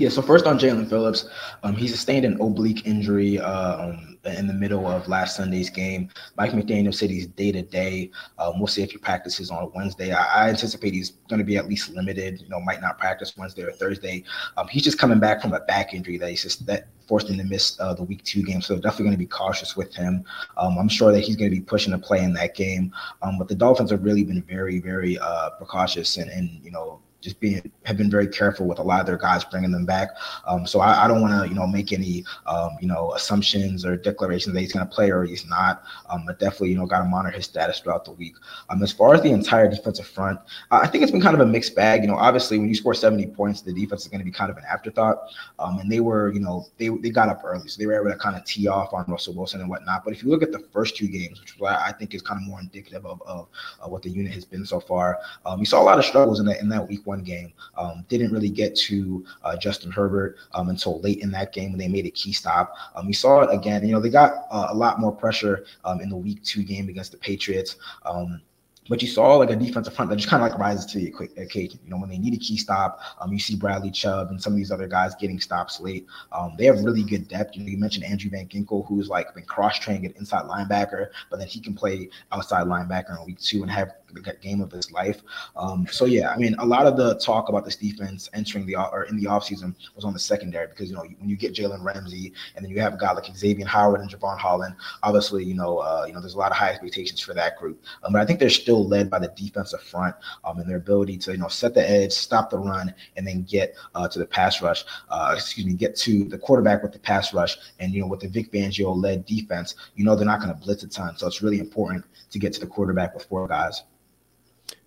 Yeah, 0.00 0.08
so 0.08 0.22
first 0.22 0.46
on 0.46 0.58
Jaelan 0.58 0.88
Phillips, 0.88 1.28
um, 1.62 1.76
he 1.76 1.86
sustained 1.86 2.24
an 2.24 2.40
oblique 2.40 2.86
injury 2.86 3.38
um, 3.38 4.16
in 4.24 4.46
the 4.46 4.54
middle 4.54 4.86
of 4.86 5.06
last 5.08 5.36
Sunday's 5.36 5.68
game. 5.68 6.08
Mike 6.38 6.52
McDaniel 6.52 6.94
said 6.94 7.10
he's 7.10 7.26
day 7.26 7.52
to 7.52 7.60
day. 7.60 8.10
We'll 8.38 8.66
see 8.66 8.82
if 8.82 8.92
he 8.92 8.96
practices 8.96 9.50
on 9.50 9.70
Wednesday. 9.74 10.12
I, 10.12 10.46
I 10.46 10.48
anticipate 10.48 10.94
he's 10.94 11.10
going 11.28 11.38
to 11.38 11.44
be 11.44 11.58
at 11.58 11.68
least 11.68 11.90
limited. 11.90 12.40
You 12.40 12.48
know, 12.48 12.60
might 12.60 12.80
not 12.80 12.98
practice 12.98 13.36
Wednesday 13.36 13.62
or 13.62 13.72
Thursday. 13.72 14.24
Um, 14.56 14.68
he's 14.68 14.84
just 14.84 14.98
coming 14.98 15.20
back 15.20 15.42
from 15.42 15.52
a 15.52 15.60
back 15.60 15.92
injury 15.92 16.16
that 16.16 16.30
he's 16.30 16.44
just 16.44 16.64
that 16.64 16.86
forced 17.06 17.28
him 17.28 17.36
to 17.36 17.44
miss 17.44 17.78
uh, 17.78 17.92
the 17.92 18.04
week 18.04 18.24
two 18.24 18.42
game. 18.42 18.62
So 18.62 18.76
definitely 18.76 19.04
going 19.04 19.16
to 19.16 19.18
be 19.18 19.26
cautious 19.26 19.76
with 19.76 19.94
him. 19.94 20.24
Um, 20.56 20.78
I'm 20.78 20.88
sure 20.88 21.12
that 21.12 21.20
he's 21.20 21.36
going 21.36 21.50
to 21.50 21.54
be 21.54 21.62
pushing 21.62 21.92
to 21.92 21.98
play 21.98 22.24
in 22.24 22.32
that 22.34 22.54
game. 22.54 22.90
Um, 23.20 23.36
but 23.36 23.48
the 23.48 23.54
Dolphins 23.54 23.90
have 23.90 24.02
really 24.02 24.24
been 24.24 24.40
very, 24.44 24.78
very 24.78 25.18
uh, 25.18 25.50
precautious 25.58 26.16
and, 26.16 26.30
and 26.30 26.48
you 26.64 26.70
know 26.70 27.00
just 27.20 27.40
being 27.40 27.70
have 27.84 27.96
been 27.96 28.10
very 28.10 28.26
careful 28.26 28.66
with 28.66 28.78
a 28.78 28.82
lot 28.82 29.00
of 29.00 29.06
their 29.06 29.16
guys 29.16 29.44
bringing 29.44 29.70
them 29.70 29.84
back. 29.84 30.10
Um, 30.46 30.66
so 30.66 30.80
I, 30.80 31.04
I 31.04 31.08
don't 31.08 31.20
want 31.20 31.42
to 31.42 31.48
you 31.48 31.54
know 31.54 31.66
make 31.66 31.92
any 31.92 32.24
um, 32.46 32.70
you 32.80 32.88
know 32.88 33.12
assumptions 33.14 33.84
or 33.84 33.96
declarations 33.96 34.54
that 34.54 34.60
he's 34.60 34.72
going 34.72 34.86
to 34.86 34.92
play 34.92 35.10
or 35.10 35.24
he's 35.24 35.46
not. 35.46 35.82
Um, 36.08 36.24
but 36.26 36.38
definitely 36.38 36.70
you 36.70 36.78
know 36.78 36.86
got 36.86 37.00
to 37.00 37.04
monitor 37.04 37.36
his 37.36 37.44
status 37.44 37.80
throughout 37.80 38.04
the 38.04 38.12
week. 38.12 38.34
Um, 38.68 38.82
as 38.82 38.92
far 38.92 39.14
as 39.14 39.22
the 39.22 39.30
entire 39.30 39.68
defensive 39.68 40.06
front, 40.06 40.40
I 40.70 40.86
think 40.86 41.02
it's 41.02 41.12
been 41.12 41.20
kind 41.20 41.34
of 41.34 41.40
a 41.40 41.46
mixed 41.46 41.74
bag. 41.74 42.02
You 42.02 42.08
know, 42.08 42.16
obviously 42.16 42.58
when 42.58 42.68
you 42.68 42.74
score 42.74 42.94
70 42.94 43.26
points, 43.28 43.62
the 43.62 43.72
defense 43.72 44.02
is 44.02 44.08
going 44.08 44.20
to 44.20 44.24
be 44.24 44.30
kind 44.30 44.50
of 44.50 44.56
an 44.56 44.64
afterthought. 44.70 45.18
Um, 45.58 45.78
and 45.78 45.90
they 45.90 46.00
were 46.00 46.32
you 46.32 46.40
know 46.40 46.66
they 46.78 46.88
they 46.88 47.10
got 47.10 47.28
up 47.28 47.42
early, 47.44 47.68
so 47.68 47.78
they 47.78 47.86
were 47.86 48.00
able 48.00 48.10
to 48.10 48.18
kind 48.18 48.36
of 48.36 48.44
tee 48.44 48.68
off 48.68 48.92
on 48.92 49.04
Russell 49.08 49.34
Wilson 49.34 49.60
and 49.60 49.68
whatnot. 49.68 50.04
But 50.04 50.14
if 50.14 50.22
you 50.22 50.30
look 50.30 50.42
at 50.42 50.52
the 50.52 50.60
first 50.72 50.96
two 50.96 51.08
games, 51.08 51.40
which 51.40 51.54
I 51.62 51.92
think 51.92 52.14
is 52.14 52.22
kind 52.22 52.40
of 52.40 52.48
more 52.48 52.60
indicative 52.60 53.04
of, 53.04 53.20
of 53.22 53.48
what 53.84 54.02
the 54.02 54.10
unit 54.10 54.32
has 54.32 54.44
been 54.44 54.64
so 54.64 54.80
far, 54.80 55.18
um, 55.44 55.58
you 55.60 55.66
saw 55.66 55.80
a 55.80 55.84
lot 55.84 55.98
of 55.98 56.04
struggles 56.04 56.40
in 56.40 56.46
that 56.46 56.60
in 56.60 56.68
that 56.68 56.86
week 56.86 57.06
one 57.10 57.22
game. 57.22 57.52
Um, 57.76 58.04
didn't 58.08 58.32
really 58.32 58.48
get 58.48 58.76
to 58.88 59.24
uh, 59.42 59.56
Justin 59.56 59.90
Herbert 59.90 60.36
um, 60.54 60.68
until 60.68 61.00
late 61.00 61.18
in 61.18 61.30
that 61.32 61.52
game 61.52 61.72
when 61.72 61.78
they 61.78 61.88
made 61.88 62.06
a 62.06 62.10
key 62.10 62.32
stop. 62.32 62.74
Um, 62.94 63.06
we 63.06 63.12
saw 63.12 63.40
it 63.42 63.54
again. 63.54 63.84
You 63.84 63.92
know, 63.92 64.00
they 64.00 64.10
got 64.10 64.46
uh, 64.50 64.68
a 64.70 64.74
lot 64.74 65.00
more 65.00 65.12
pressure 65.12 65.64
um, 65.84 66.00
in 66.00 66.08
the 66.08 66.16
week 66.16 66.42
two 66.44 66.62
game 66.62 66.88
against 66.88 67.12
the 67.12 67.18
Patriots. 67.18 67.76
Um, 68.04 68.40
but 68.88 69.02
you 69.02 69.08
saw 69.08 69.36
like 69.36 69.50
a 69.50 69.56
defensive 69.56 69.94
front 69.94 70.10
that 70.10 70.16
just 70.16 70.28
kind 70.28 70.42
of 70.42 70.50
like 70.50 70.58
rises 70.58 70.84
to 70.86 70.98
the 70.98 71.14
occasion. 71.40 71.78
You 71.84 71.90
know, 71.90 71.98
when 71.98 72.10
they 72.10 72.18
need 72.18 72.34
a 72.34 72.38
key 72.38 72.56
stop, 72.56 72.98
um, 73.20 73.32
you 73.32 73.38
see 73.38 73.54
Bradley 73.54 73.92
Chubb 73.92 74.30
and 74.30 74.42
some 74.42 74.52
of 74.52 74.56
these 74.56 74.72
other 74.72 74.88
guys 74.88 75.14
getting 75.14 75.38
stops 75.38 75.80
late. 75.80 76.06
Um, 76.32 76.54
they 76.58 76.64
have 76.64 76.80
really 76.82 77.04
good 77.04 77.28
depth. 77.28 77.56
You 77.56 77.62
know, 77.62 77.68
you 77.68 77.78
mentioned 77.78 78.04
Andrew 78.04 78.30
Van 78.30 78.48
Ginkel, 78.48 78.84
who's 78.88 79.08
like 79.08 79.32
been 79.32 79.44
cross 79.44 79.78
trained 79.78 80.06
at 80.06 80.16
inside 80.16 80.46
linebacker, 80.46 81.10
but 81.30 81.38
then 81.38 81.46
he 81.46 81.60
can 81.60 81.74
play 81.74 82.10
outside 82.32 82.66
linebacker 82.66 83.16
in 83.16 83.24
week 83.26 83.38
two 83.38 83.62
and 83.62 83.70
have 83.70 83.92
game 84.40 84.60
of 84.60 84.70
his 84.70 84.90
life. 84.92 85.22
Um, 85.56 85.86
so 85.90 86.04
yeah, 86.04 86.30
I 86.30 86.36
mean, 86.36 86.54
a 86.58 86.64
lot 86.64 86.86
of 86.86 86.96
the 86.96 87.18
talk 87.18 87.48
about 87.48 87.64
this 87.64 87.76
defense 87.76 88.28
entering 88.32 88.66
the 88.66 88.76
or 88.76 89.04
in 89.04 89.16
the 89.16 89.24
offseason 89.24 89.74
was 89.94 90.04
on 90.04 90.12
the 90.12 90.18
secondary 90.18 90.66
because 90.68 90.88
you 90.88 90.96
know 90.96 91.04
when 91.18 91.28
you 91.28 91.36
get 91.36 91.54
Jalen 91.54 91.84
Ramsey 91.84 92.32
and 92.56 92.64
then 92.64 92.70
you 92.70 92.80
have 92.80 92.94
a 92.94 92.96
guy 92.96 93.12
like 93.12 93.26
Xavier 93.36 93.66
Howard 93.66 94.00
and 94.00 94.10
Jevon 94.10 94.38
Holland, 94.38 94.74
obviously 95.02 95.44
you 95.44 95.54
know 95.54 95.78
uh, 95.78 96.04
you 96.06 96.12
know 96.12 96.20
there's 96.20 96.34
a 96.34 96.38
lot 96.38 96.50
of 96.50 96.56
high 96.56 96.70
expectations 96.70 97.20
for 97.20 97.34
that 97.34 97.58
group. 97.58 97.82
Um, 98.02 98.12
but 98.12 98.20
I 98.20 98.24
think 98.24 98.40
they're 98.40 98.50
still 98.50 98.86
led 98.86 99.10
by 99.10 99.18
the 99.18 99.32
defensive 99.36 99.82
front 99.82 100.14
um, 100.44 100.58
and 100.58 100.68
their 100.68 100.76
ability 100.78 101.18
to 101.18 101.32
you 101.32 101.38
know 101.38 101.48
set 101.48 101.74
the 101.74 101.88
edge, 101.88 102.12
stop 102.12 102.50
the 102.50 102.58
run, 102.58 102.94
and 103.16 103.26
then 103.26 103.42
get 103.42 103.74
uh, 103.94 104.08
to 104.08 104.18
the 104.18 104.26
pass 104.26 104.62
rush. 104.62 104.84
Uh, 105.08 105.34
excuse 105.36 105.66
me, 105.66 105.74
get 105.74 105.96
to 105.96 106.24
the 106.24 106.38
quarterback 106.38 106.82
with 106.82 106.92
the 106.92 106.98
pass 106.98 107.32
rush. 107.34 107.56
And 107.78 107.92
you 107.92 108.00
know 108.00 108.06
with 108.06 108.20
the 108.20 108.28
Vic 108.28 108.52
Fangio 108.52 108.94
led 108.94 109.26
defense, 109.26 109.74
you 109.94 110.04
know 110.04 110.14
they're 110.14 110.26
not 110.26 110.40
going 110.40 110.52
to 110.54 110.60
blitz 110.60 110.82
a 110.82 110.88
ton, 110.88 111.16
so 111.16 111.26
it's 111.26 111.42
really 111.42 111.58
important 111.58 112.04
to 112.30 112.38
get 112.38 112.52
to 112.54 112.60
the 112.60 112.66
quarterback 112.66 113.14
with 113.14 113.24
four 113.24 113.46
guys. 113.48 113.82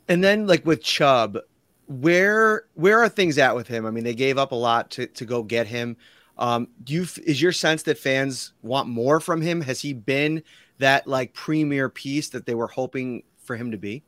And 0.08 0.24
then 0.24 0.48
like 0.48 0.66
with 0.66 0.84
Chubb, 0.84 1.38
where 1.88 2.66
where 2.74 3.02
are 3.02 3.10
things 3.10 3.38
at 3.38 3.56
with 3.56 3.68
him? 3.68 3.86
I 3.86 3.92
mean, 3.92 4.04
they 4.04 4.16
gave 4.16 4.38
up 4.38 4.52
a 4.52 4.56
lot 4.56 4.92
to 4.92 5.08
to 5.08 5.26
go 5.26 5.44
get 5.44 5.68
him. 5.68 5.98
Um, 6.38 6.68
do 6.84 6.94
you 6.94 7.02
is 7.26 7.42
your 7.42 7.52
sense 7.52 7.84
that 7.84 7.98
fans 7.98 8.54
want 8.62 8.88
more 8.88 9.20
from 9.20 9.42
him? 9.42 9.62
Has 9.62 9.82
he 9.82 9.94
been 9.94 10.44
that 10.80 11.08
like 11.08 11.34
premier 11.34 11.90
piece 11.90 12.30
that 12.30 12.46
they 12.46 12.56
were 12.56 12.68
hoping 12.68 13.24
for 13.38 13.56
him 13.56 13.72
to 13.72 13.78
be? 13.78 14.04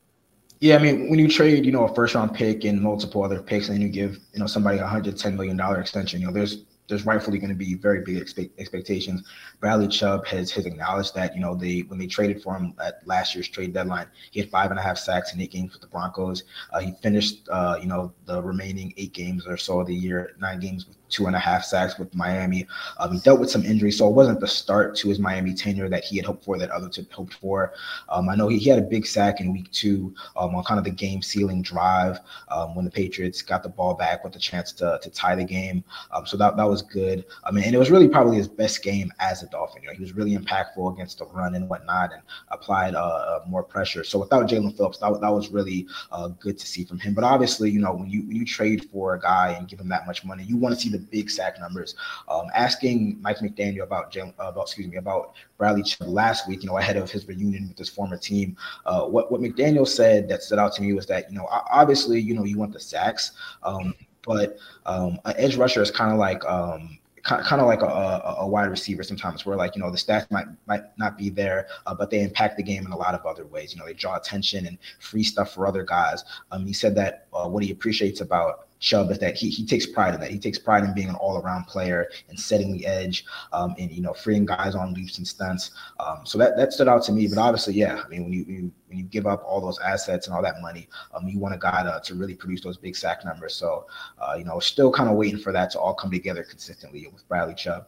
Yeah, 0.59 0.77
I 0.77 0.79
mean, 0.79 1.09
when 1.09 1.19
you 1.19 1.27
trade, 1.27 1.65
you 1.65 1.71
know, 1.71 1.83
a 1.83 1.93
first 1.93 2.15
round 2.15 2.33
pick 2.33 2.63
and 2.63 2.81
multiple 2.81 3.23
other 3.23 3.41
picks, 3.41 3.69
and 3.69 3.81
you 3.81 3.89
give, 3.89 4.17
you 4.33 4.39
know, 4.39 4.47
somebody 4.47 4.79
a 4.79 4.87
hundred 4.87 5.17
ten 5.17 5.35
million 5.35 5.57
dollar 5.57 5.79
extension, 5.79 6.21
you 6.21 6.27
know, 6.27 6.33
there's 6.33 6.63
there's 6.87 7.05
rightfully 7.05 7.39
going 7.39 7.49
to 7.49 7.55
be 7.55 7.75
very 7.75 8.01
big 8.01 8.17
expect, 8.17 8.59
expectations. 8.59 9.23
Bradley 9.59 9.87
Chubb 9.87 10.25
has 10.27 10.51
has 10.51 10.65
acknowledged 10.65 11.15
that 11.15 11.35
you 11.35 11.41
know 11.41 11.55
they 11.55 11.81
when 11.87 11.99
they 11.99 12.07
traded 12.07 12.41
for 12.41 12.55
him 12.55 12.73
at 12.83 13.05
last 13.05 13.35
year's 13.35 13.47
trade 13.47 13.73
deadline, 13.73 14.07
he 14.31 14.39
had 14.39 14.49
five 14.49 14.71
and 14.71 14.79
a 14.79 14.83
half 14.83 14.97
sacks 14.97 15.33
in 15.33 15.41
eight 15.41 15.51
games 15.51 15.73
with 15.73 15.81
the 15.81 15.87
Broncos. 15.87 16.43
Uh, 16.71 16.79
he 16.79 16.93
finished 17.01 17.47
uh, 17.49 17.77
you 17.79 17.87
know 17.87 18.13
the 18.25 18.41
remaining 18.41 18.93
eight 18.97 19.13
games 19.13 19.47
or 19.47 19.57
so 19.57 19.79
of 19.79 19.87
the 19.87 19.95
year, 19.95 20.35
nine 20.39 20.59
games 20.59 20.87
with 20.87 20.97
two 21.15 21.27
and 21.27 21.35
a 21.35 21.39
half 21.39 21.63
sacks 21.63 21.97
with 21.97 22.13
Miami. 22.13 22.67
Um, 22.99 23.13
he 23.13 23.19
dealt 23.19 23.39
with 23.39 23.49
some 23.49 23.63
injuries, 23.63 23.97
so 23.97 24.07
it 24.09 24.13
wasn't 24.13 24.41
the 24.41 24.47
start 24.47 24.95
to 24.97 25.07
his 25.07 25.17
Miami 25.17 25.53
tenure 25.53 25.87
that 25.87 26.03
he 26.03 26.17
had 26.17 26.25
hoped 26.25 26.43
for, 26.43 26.57
that 26.57 26.69
others 26.71 26.97
had 26.97 27.07
hoped 27.09 27.35
for. 27.35 27.71
Um, 28.09 28.27
I 28.27 28.35
know 28.35 28.49
he, 28.49 28.57
he, 28.57 28.69
had 28.69 28.79
a 28.79 28.81
big 28.81 29.07
sack 29.07 29.39
in 29.39 29.53
week 29.53 29.71
two 29.71 30.13
um, 30.35 30.53
on 30.55 30.63
kind 30.65 30.77
of 30.77 30.83
the 30.83 30.91
game 30.91 31.21
sealing 31.21 31.61
drive 31.61 32.19
um, 32.49 32.75
when 32.75 32.83
the 32.83 32.91
Patriots 32.91 33.41
got 33.41 33.63
the 33.63 33.69
ball 33.69 33.93
back 33.93 34.25
with 34.25 34.35
a 34.35 34.39
chance 34.39 34.73
to, 34.73 34.99
to 35.01 35.09
tie 35.09 35.35
the 35.35 35.45
game. 35.45 35.83
Um, 36.11 36.25
so 36.25 36.35
that, 36.35 36.57
that 36.57 36.67
was 36.67 36.81
good. 36.81 37.23
I 37.45 37.51
mean, 37.51 37.63
and 37.63 37.73
it 37.73 37.77
was 37.77 37.91
really 37.91 38.09
probably 38.09 38.35
his 38.35 38.49
best 38.49 38.83
game 38.83 39.13
as 39.19 39.41
a 39.41 39.47
Dolphin. 39.47 39.83
You 39.83 39.89
know, 39.89 39.95
he 39.95 40.01
was 40.01 40.13
really 40.13 40.35
impactful 40.35 40.93
against 40.93 41.19
the 41.19 41.25
run 41.27 41.55
and 41.55 41.69
whatnot 41.69 42.11
and 42.11 42.21
applied 42.49 42.95
uh, 42.95 42.99
uh, 42.99 43.39
more 43.47 43.63
pressure. 43.63 44.03
So 44.03 44.19
without 44.19 44.49
Jaelan 44.49 44.75
Phillips, 44.75 44.97
that, 44.97 45.21
that 45.21 45.31
was 45.31 45.49
really 45.49 45.87
uh, 46.11 46.27
good 46.27 46.57
to 46.57 46.67
see 46.67 46.83
from 46.83 46.99
him. 46.99 47.13
But 47.13 47.23
obviously, 47.23 47.71
you 47.71 47.79
know, 47.79 47.93
when 47.93 48.09
you 48.09 48.23
when 48.23 48.35
you 48.35 48.45
trade 48.45 48.89
for 48.91 49.13
a 49.13 49.19
guy 49.19 49.51
and 49.57 49.67
give 49.67 49.79
him 49.79 49.89
that 49.89 50.05
much 50.05 50.25
money, 50.25 50.43
you 50.43 50.57
want 50.57 50.75
to 50.75 50.81
see 50.81 50.89
the 50.89 51.04
big 51.11 51.29
sack 51.29 51.59
numbers. 51.59 51.95
Um, 52.27 52.47
asking 52.53 53.17
Mike 53.21 53.37
McDaniel 53.37 53.83
about 53.83 54.15
about 54.15 54.63
excuse 54.63 54.87
me 54.87 54.97
about 54.97 55.33
Bradley 55.57 55.83
Chubb 55.83 56.07
last 56.07 56.47
week, 56.47 56.63
you 56.63 56.69
know, 56.69 56.77
ahead 56.77 56.97
of 56.97 57.09
his 57.11 57.27
reunion 57.27 57.67
with 57.67 57.77
his 57.77 57.89
former 57.89 58.17
team, 58.17 58.57
uh, 58.85 59.05
what 59.05 59.31
what 59.31 59.41
McDaniel 59.41 59.87
said 59.87 60.27
that 60.29 60.43
stood 60.43 60.59
out 60.59 60.73
to 60.75 60.81
me 60.81 60.93
was 60.93 61.05
that 61.07 61.29
you 61.29 61.37
know 61.37 61.47
obviously 61.49 62.19
you 62.19 62.33
know 62.33 62.43
you 62.43 62.57
want 62.57 62.73
the 62.73 62.79
sacks, 62.79 63.31
um, 63.63 63.93
but 64.25 64.57
um, 64.85 65.19
an 65.25 65.33
edge 65.37 65.55
rusher 65.55 65.81
is 65.81 65.91
kind 65.91 66.11
of 66.11 66.17
like 66.17 66.43
um, 66.45 66.97
kind 67.25 67.59
of 67.59 67.65
like 67.65 67.81
a, 67.81 68.35
a, 68.39 68.47
wide 68.47 68.69
receiver 68.69 69.01
sometimes 69.01 69.45
where 69.45 69.57
like 69.57 69.75
you 69.75 69.81
know 69.81 69.89
the 69.89 69.97
stats 69.97 70.29
might 70.29 70.45
might 70.67 70.83
not 70.97 71.17
be 71.17 71.29
there 71.29 71.67
uh, 71.87 71.93
but 71.93 72.11
they 72.11 72.21
impact 72.21 72.55
the 72.55 72.61
game 72.61 72.85
in 72.85 72.91
a 72.91 72.97
lot 72.97 73.15
of 73.15 73.25
other 73.25 73.47
ways 73.47 73.73
you 73.73 73.79
know 73.79 73.85
they 73.85 73.93
draw 73.93 74.15
attention 74.15 74.67
and 74.67 74.77
free 74.99 75.23
stuff 75.23 75.51
for 75.51 75.65
other 75.65 75.81
guys 75.83 76.23
um, 76.51 76.67
he 76.67 76.73
said 76.73 76.93
that 76.93 77.25
uh, 77.33 77.47
what 77.47 77.63
he 77.63 77.71
appreciates 77.71 78.21
about 78.21 78.67
Chubb 78.79 79.11
is 79.11 79.19
that 79.19 79.35
he, 79.35 79.49
he 79.49 79.65
takes 79.65 79.85
pride 79.85 80.13
in 80.13 80.19
that. 80.19 80.31
He 80.31 80.39
takes 80.39 80.59
pride 80.59 80.83
in 80.83 80.93
being 80.93 81.09
an 81.09 81.15
all 81.15 81.37
around 81.37 81.65
player 81.65 82.09
and 82.29 82.39
setting 82.39 82.71
the 82.73 82.85
edge 82.85 83.25
um, 83.53 83.75
and, 83.79 83.91
you 83.91 84.01
know, 84.01 84.13
freeing 84.13 84.45
guys 84.45 84.75
on 84.75 84.93
leaps 84.93 85.17
and 85.17 85.27
stunts. 85.27 85.71
Um, 85.99 86.21
so 86.23 86.37
that, 86.37 86.57
that 86.57 86.73
stood 86.73 86.87
out 86.87 87.03
to 87.03 87.11
me. 87.11 87.27
But 87.27 87.37
obviously, 87.37 87.73
yeah, 87.73 88.01
I 88.03 88.07
mean, 88.07 88.23
when 88.23 88.33
you, 88.33 88.43
you 88.47 88.71
when 88.87 88.97
you 88.99 89.03
give 89.05 89.25
up 89.25 89.43
all 89.45 89.59
those 89.61 89.79
assets 89.79 90.27
and 90.27 90.35
all 90.35 90.43
that 90.43 90.61
money, 90.61 90.87
um, 91.13 91.27
you 91.27 91.39
want 91.39 91.55
a 91.55 91.57
guy 91.57 91.83
to, 91.83 92.01
to 92.03 92.15
really 92.15 92.35
produce 92.35 92.61
those 92.61 92.77
big 92.77 92.95
sack 92.95 93.25
numbers. 93.25 93.55
So, 93.55 93.87
uh, 94.19 94.35
you 94.37 94.45
know, 94.45 94.59
still 94.59 94.91
kind 94.91 95.09
of 95.09 95.15
waiting 95.15 95.39
for 95.39 95.51
that 95.51 95.71
to 95.71 95.79
all 95.79 95.95
come 95.95 96.11
together 96.11 96.43
consistently 96.43 97.07
with 97.11 97.27
Bradley 97.27 97.55
Chubb. 97.55 97.87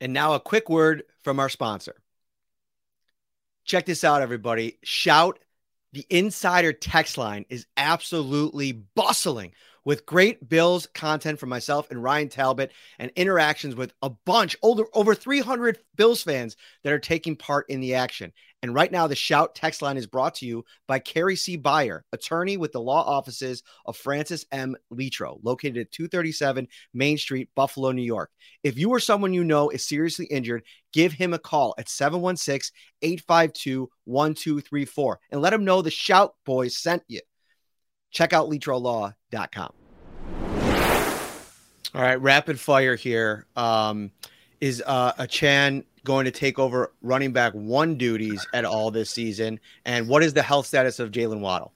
And 0.00 0.12
now 0.12 0.34
a 0.34 0.40
quick 0.40 0.68
word 0.68 1.04
from 1.22 1.40
our 1.40 1.48
sponsor. 1.48 1.94
Check 3.64 3.86
this 3.86 4.04
out, 4.04 4.22
everybody. 4.22 4.78
Shout 4.82 5.38
the 5.92 6.06
insider 6.10 6.72
text 6.72 7.16
line 7.16 7.46
is 7.48 7.66
absolutely 7.76 8.72
bustling 8.72 9.52
with 9.86 10.04
great 10.04 10.46
Bills 10.46 10.88
content 10.92 11.38
from 11.38 11.48
myself 11.48 11.90
and 11.90 12.02
Ryan 12.02 12.28
Talbot 12.28 12.72
and 12.98 13.10
interactions 13.16 13.76
with 13.76 13.94
a 14.02 14.10
bunch 14.10 14.56
older 14.60 14.84
over 14.92 15.14
300 15.14 15.78
Bills 15.94 16.22
fans 16.22 16.56
that 16.82 16.92
are 16.92 16.98
taking 16.98 17.36
part 17.36 17.70
in 17.70 17.80
the 17.80 17.94
action. 17.94 18.32
And 18.62 18.74
right 18.74 18.90
now, 18.90 19.06
the 19.06 19.14
Shout 19.14 19.54
text 19.54 19.82
line 19.82 19.96
is 19.96 20.06
brought 20.06 20.36
to 20.36 20.46
you 20.46 20.64
by 20.88 20.98
Carrie 20.98 21.36
C. 21.36 21.56
Beyer, 21.56 22.04
attorney 22.12 22.56
with 22.56 22.72
the 22.72 22.80
law 22.80 23.04
offices 23.04 23.62
of 23.84 23.96
Francis 23.96 24.46
M. 24.50 24.74
Letro, 24.92 25.38
located 25.42 25.76
at 25.76 25.92
237 25.92 26.66
Main 26.94 27.18
Street, 27.18 27.50
Buffalo, 27.54 27.92
New 27.92 28.02
York. 28.02 28.30
If 28.64 28.78
you 28.78 28.90
or 28.90 29.00
someone 29.00 29.34
you 29.34 29.44
know 29.44 29.68
is 29.68 29.86
seriously 29.86 30.26
injured, 30.26 30.64
give 30.92 31.12
him 31.12 31.34
a 31.34 31.38
call 31.38 31.74
at 31.78 31.88
716 31.88 32.74
852 33.02 33.90
1234 34.04 35.20
and 35.30 35.40
let 35.40 35.52
him 35.52 35.64
know 35.64 35.82
the 35.82 35.90
Shout 35.90 36.34
Boys 36.44 36.76
sent 36.76 37.02
you. 37.08 37.20
Check 38.10 38.32
out 38.32 38.48
letrolaw.com. 38.48 39.72
All 41.94 42.02
right, 42.02 42.20
rapid 42.20 42.58
fire 42.58 42.96
here. 42.96 43.46
Um, 43.56 44.10
is 44.60 44.82
uh, 44.86 45.12
Achane 45.14 45.84
going 46.06 46.24
to 46.24 46.30
take 46.30 46.58
over 46.58 46.92
running 47.02 47.32
back 47.32 47.52
one 47.52 47.96
duties 47.96 48.46
at 48.54 48.64
all 48.64 48.90
this 48.90 49.10
season? 49.10 49.60
And 49.84 50.08
what 50.08 50.22
is 50.22 50.32
the 50.32 50.42
health 50.42 50.66
status 50.66 50.98
of 50.98 51.10
Jaylen 51.10 51.40
Waddle? 51.40 51.72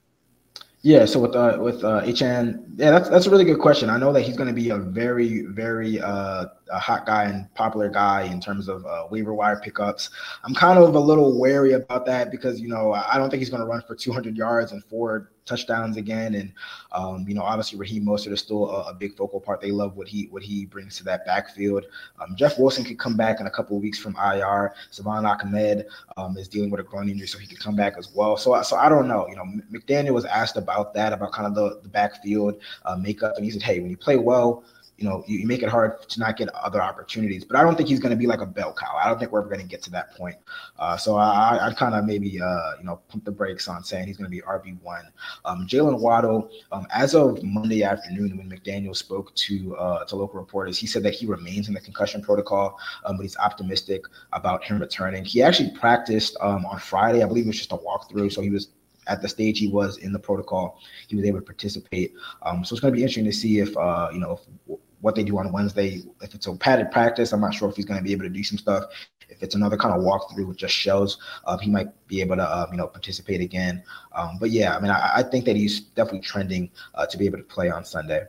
Yeah, 0.82 1.04
so 1.04 1.20
with 1.20 1.36
uh, 1.36 1.58
with 1.60 1.84
uh, 1.84 2.00
Achane, 2.00 2.64
yeah, 2.76 2.90
that's 2.90 3.10
that's 3.10 3.26
a 3.26 3.30
really 3.30 3.44
good 3.44 3.58
question. 3.58 3.90
I 3.90 3.98
know 3.98 4.14
that 4.14 4.22
he's 4.22 4.34
going 4.34 4.48
to 4.48 4.54
be 4.54 4.70
a 4.70 4.78
very 4.78 5.42
very 5.42 6.00
uh, 6.00 6.46
a 6.72 6.78
hot 6.78 7.04
guy 7.04 7.24
and 7.24 7.54
popular 7.54 7.90
guy 7.90 8.22
in 8.22 8.40
terms 8.40 8.66
of 8.66 8.86
uh, 8.86 9.06
waiver 9.10 9.34
wire 9.34 9.60
pickups. 9.62 10.08
I'm 10.42 10.54
kind 10.54 10.78
of 10.78 10.94
a 10.94 10.98
little 10.98 11.38
wary 11.38 11.72
about 11.72 12.06
that 12.06 12.30
because 12.30 12.62
you 12.62 12.68
know 12.68 12.94
I 12.94 13.18
don't 13.18 13.28
think 13.28 13.40
he's 13.40 13.50
going 13.50 13.60
to 13.60 13.66
run 13.66 13.82
for 13.86 13.94
200 13.94 14.38
yards 14.38 14.72
and 14.72 14.82
four 14.84 15.30
touchdowns 15.50 15.96
again. 15.96 16.34
And 16.34 16.52
um, 16.92 17.26
you 17.28 17.34
know, 17.34 17.42
obviously 17.42 17.78
Raheem 17.78 18.04
Mostert 18.04 18.32
is 18.32 18.40
still 18.40 18.70
a, 18.70 18.90
a, 18.90 18.94
big 18.94 19.16
focal 19.16 19.40
part. 19.40 19.60
They 19.60 19.72
love 19.72 19.96
what 19.96 20.08
he 20.08 20.26
what 20.30 20.42
he 20.42 20.64
brings 20.64 20.96
to 20.98 21.04
that 21.04 21.26
backfield. 21.26 21.84
Um, 22.20 22.36
Jeff 22.36 22.58
Wilson 22.58 22.84
could 22.84 22.98
come 22.98 23.16
back 23.16 23.40
in 23.40 23.46
a 23.46 23.50
couple 23.50 23.76
of 23.76 23.82
weeks 23.82 23.98
from 23.98 24.16
IR. 24.16 24.74
Salvon 24.90 25.26
Ahmed 25.26 25.86
um, 26.16 26.36
is 26.38 26.48
dealing 26.48 26.70
with 26.70 26.80
a 26.80 26.84
groin 26.84 27.08
injury, 27.08 27.26
so 27.26 27.38
he 27.38 27.46
could 27.46 27.60
come 27.60 27.76
back 27.76 27.94
as 27.98 28.14
well. 28.14 28.36
So 28.36 28.60
so 28.62 28.76
I 28.76 28.88
don't 28.88 29.08
know. 29.08 29.26
You 29.28 29.36
know, 29.36 29.44
McDaniel 29.72 30.14
was 30.14 30.24
asked 30.24 30.56
about 30.56 30.94
that 30.94 31.12
about 31.12 31.32
kind 31.32 31.46
of 31.46 31.54
the 31.54 31.80
the 31.82 31.88
backfield 31.88 32.60
uh, 32.84 32.96
makeup, 32.96 33.34
and 33.36 33.44
he 33.44 33.50
said, 33.50 33.62
hey, 33.62 33.80
when 33.80 33.90
you 33.90 33.96
play 33.96 34.16
well 34.16 34.64
you 35.00 35.08
know, 35.08 35.24
you, 35.26 35.38
you, 35.38 35.46
make 35.46 35.62
it 35.62 35.70
hard 35.70 36.06
to 36.08 36.20
not 36.20 36.36
get 36.36 36.50
other 36.50 36.80
opportunities. 36.82 37.42
But 37.42 37.56
I 37.56 37.62
don't 37.62 37.74
think 37.74 37.88
he's 37.88 37.98
going 37.98 38.10
to 38.10 38.16
be 38.16 38.26
like 38.26 38.42
a 38.42 38.46
bell 38.46 38.74
cow. 38.78 38.98
I 39.02 39.08
don't 39.08 39.18
think 39.18 39.32
we're 39.32 39.40
ever 39.40 39.48
going 39.48 39.62
to 39.62 39.66
get 39.66 39.82
to 39.84 39.90
that 39.92 40.14
point. 40.14 40.36
Uh, 40.78 40.98
so 40.98 41.16
I, 41.16 41.58
I'd 41.66 41.76
kind 41.76 41.94
of 41.94 42.04
maybe, 42.04 42.40
uh, 42.40 42.72
you 42.78 42.84
know, 42.84 43.00
pump 43.08 43.24
the 43.24 43.32
brakes 43.32 43.66
on 43.66 43.82
saying 43.82 44.06
he's 44.06 44.18
going 44.18 44.30
to 44.30 44.36
be 44.36 44.42
RB1. 44.42 45.04
Um, 45.46 45.66
Jaylen 45.66 45.98
Waddle, 45.98 46.50
um, 46.70 46.86
as 46.92 47.14
of 47.14 47.42
Monday 47.42 47.82
afternoon, 47.82 48.36
when 48.36 48.50
McDaniel 48.50 48.94
spoke 48.94 49.34
to 49.36 49.74
uh, 49.76 50.04
to 50.04 50.16
local 50.16 50.38
reporters, 50.38 50.78
he 50.78 50.86
said 50.86 51.02
that 51.04 51.14
he 51.14 51.24
remains 51.24 51.68
in 51.68 51.74
the 51.74 51.80
concussion 51.80 52.20
protocol, 52.20 52.78
um, 53.06 53.16
but 53.16 53.22
he's 53.22 53.38
optimistic 53.38 54.04
about 54.34 54.62
him 54.62 54.80
returning. 54.80 55.24
He 55.24 55.42
actually 55.42 55.70
practiced 55.70 56.36
um, 56.42 56.66
on 56.66 56.78
Friday. 56.78 57.22
I 57.22 57.26
believe 57.26 57.44
it 57.44 57.48
was 57.48 57.56
just 57.56 57.72
a 57.72 57.78
walkthrough. 57.78 58.32
So 58.32 58.42
he 58.42 58.50
was 58.50 58.68
at 59.06 59.22
the 59.22 59.28
stage 59.28 59.58
he 59.58 59.68
was 59.68 59.96
in 59.98 60.12
the 60.12 60.18
protocol, 60.18 60.78
he 61.08 61.16
was 61.16 61.24
able 61.24 61.38
to 61.38 61.44
participate. 61.44 62.12
Um, 62.42 62.64
so 62.64 62.74
it's 62.74 62.80
going 62.80 62.92
to 62.92 62.96
be 62.96 63.02
interesting 63.02 63.24
to 63.24 63.32
see 63.32 63.58
if 63.58 63.76
uh, 63.76 64.10
you 64.12 64.20
know 64.20 64.40
if, 64.68 64.78
what 65.00 65.14
they 65.14 65.22
do 65.22 65.38
on 65.38 65.52
Wednesday. 65.52 66.02
If 66.20 66.34
it's 66.34 66.46
a 66.46 66.54
padded 66.54 66.90
practice, 66.90 67.32
I'm 67.32 67.40
not 67.40 67.54
sure 67.54 67.68
if 67.68 67.76
he's 67.76 67.84
going 67.84 67.98
to 67.98 68.04
be 68.04 68.12
able 68.12 68.24
to 68.24 68.30
do 68.30 68.44
some 68.44 68.58
stuff. 68.58 68.84
If 69.28 69.42
it's 69.42 69.54
another 69.54 69.76
kind 69.76 69.94
of 69.94 70.02
walkthrough 70.02 70.46
with 70.46 70.56
just 70.56 70.74
shows, 70.74 71.18
uh, 71.44 71.56
he 71.56 71.70
might 71.70 71.88
be 72.08 72.20
able 72.20 72.36
to, 72.36 72.42
uh, 72.42 72.66
you 72.70 72.76
know, 72.76 72.88
participate 72.88 73.40
again. 73.40 73.82
Um, 74.12 74.38
but 74.40 74.50
yeah, 74.50 74.76
I 74.76 74.80
mean, 74.80 74.90
I, 74.90 75.10
I, 75.16 75.22
think 75.22 75.44
that 75.44 75.54
he's 75.54 75.80
definitely 75.80 76.22
trending 76.22 76.70
uh, 76.96 77.06
to 77.06 77.16
be 77.16 77.26
able 77.26 77.38
to 77.38 77.44
play 77.44 77.70
on 77.70 77.84
Sunday. 77.84 78.24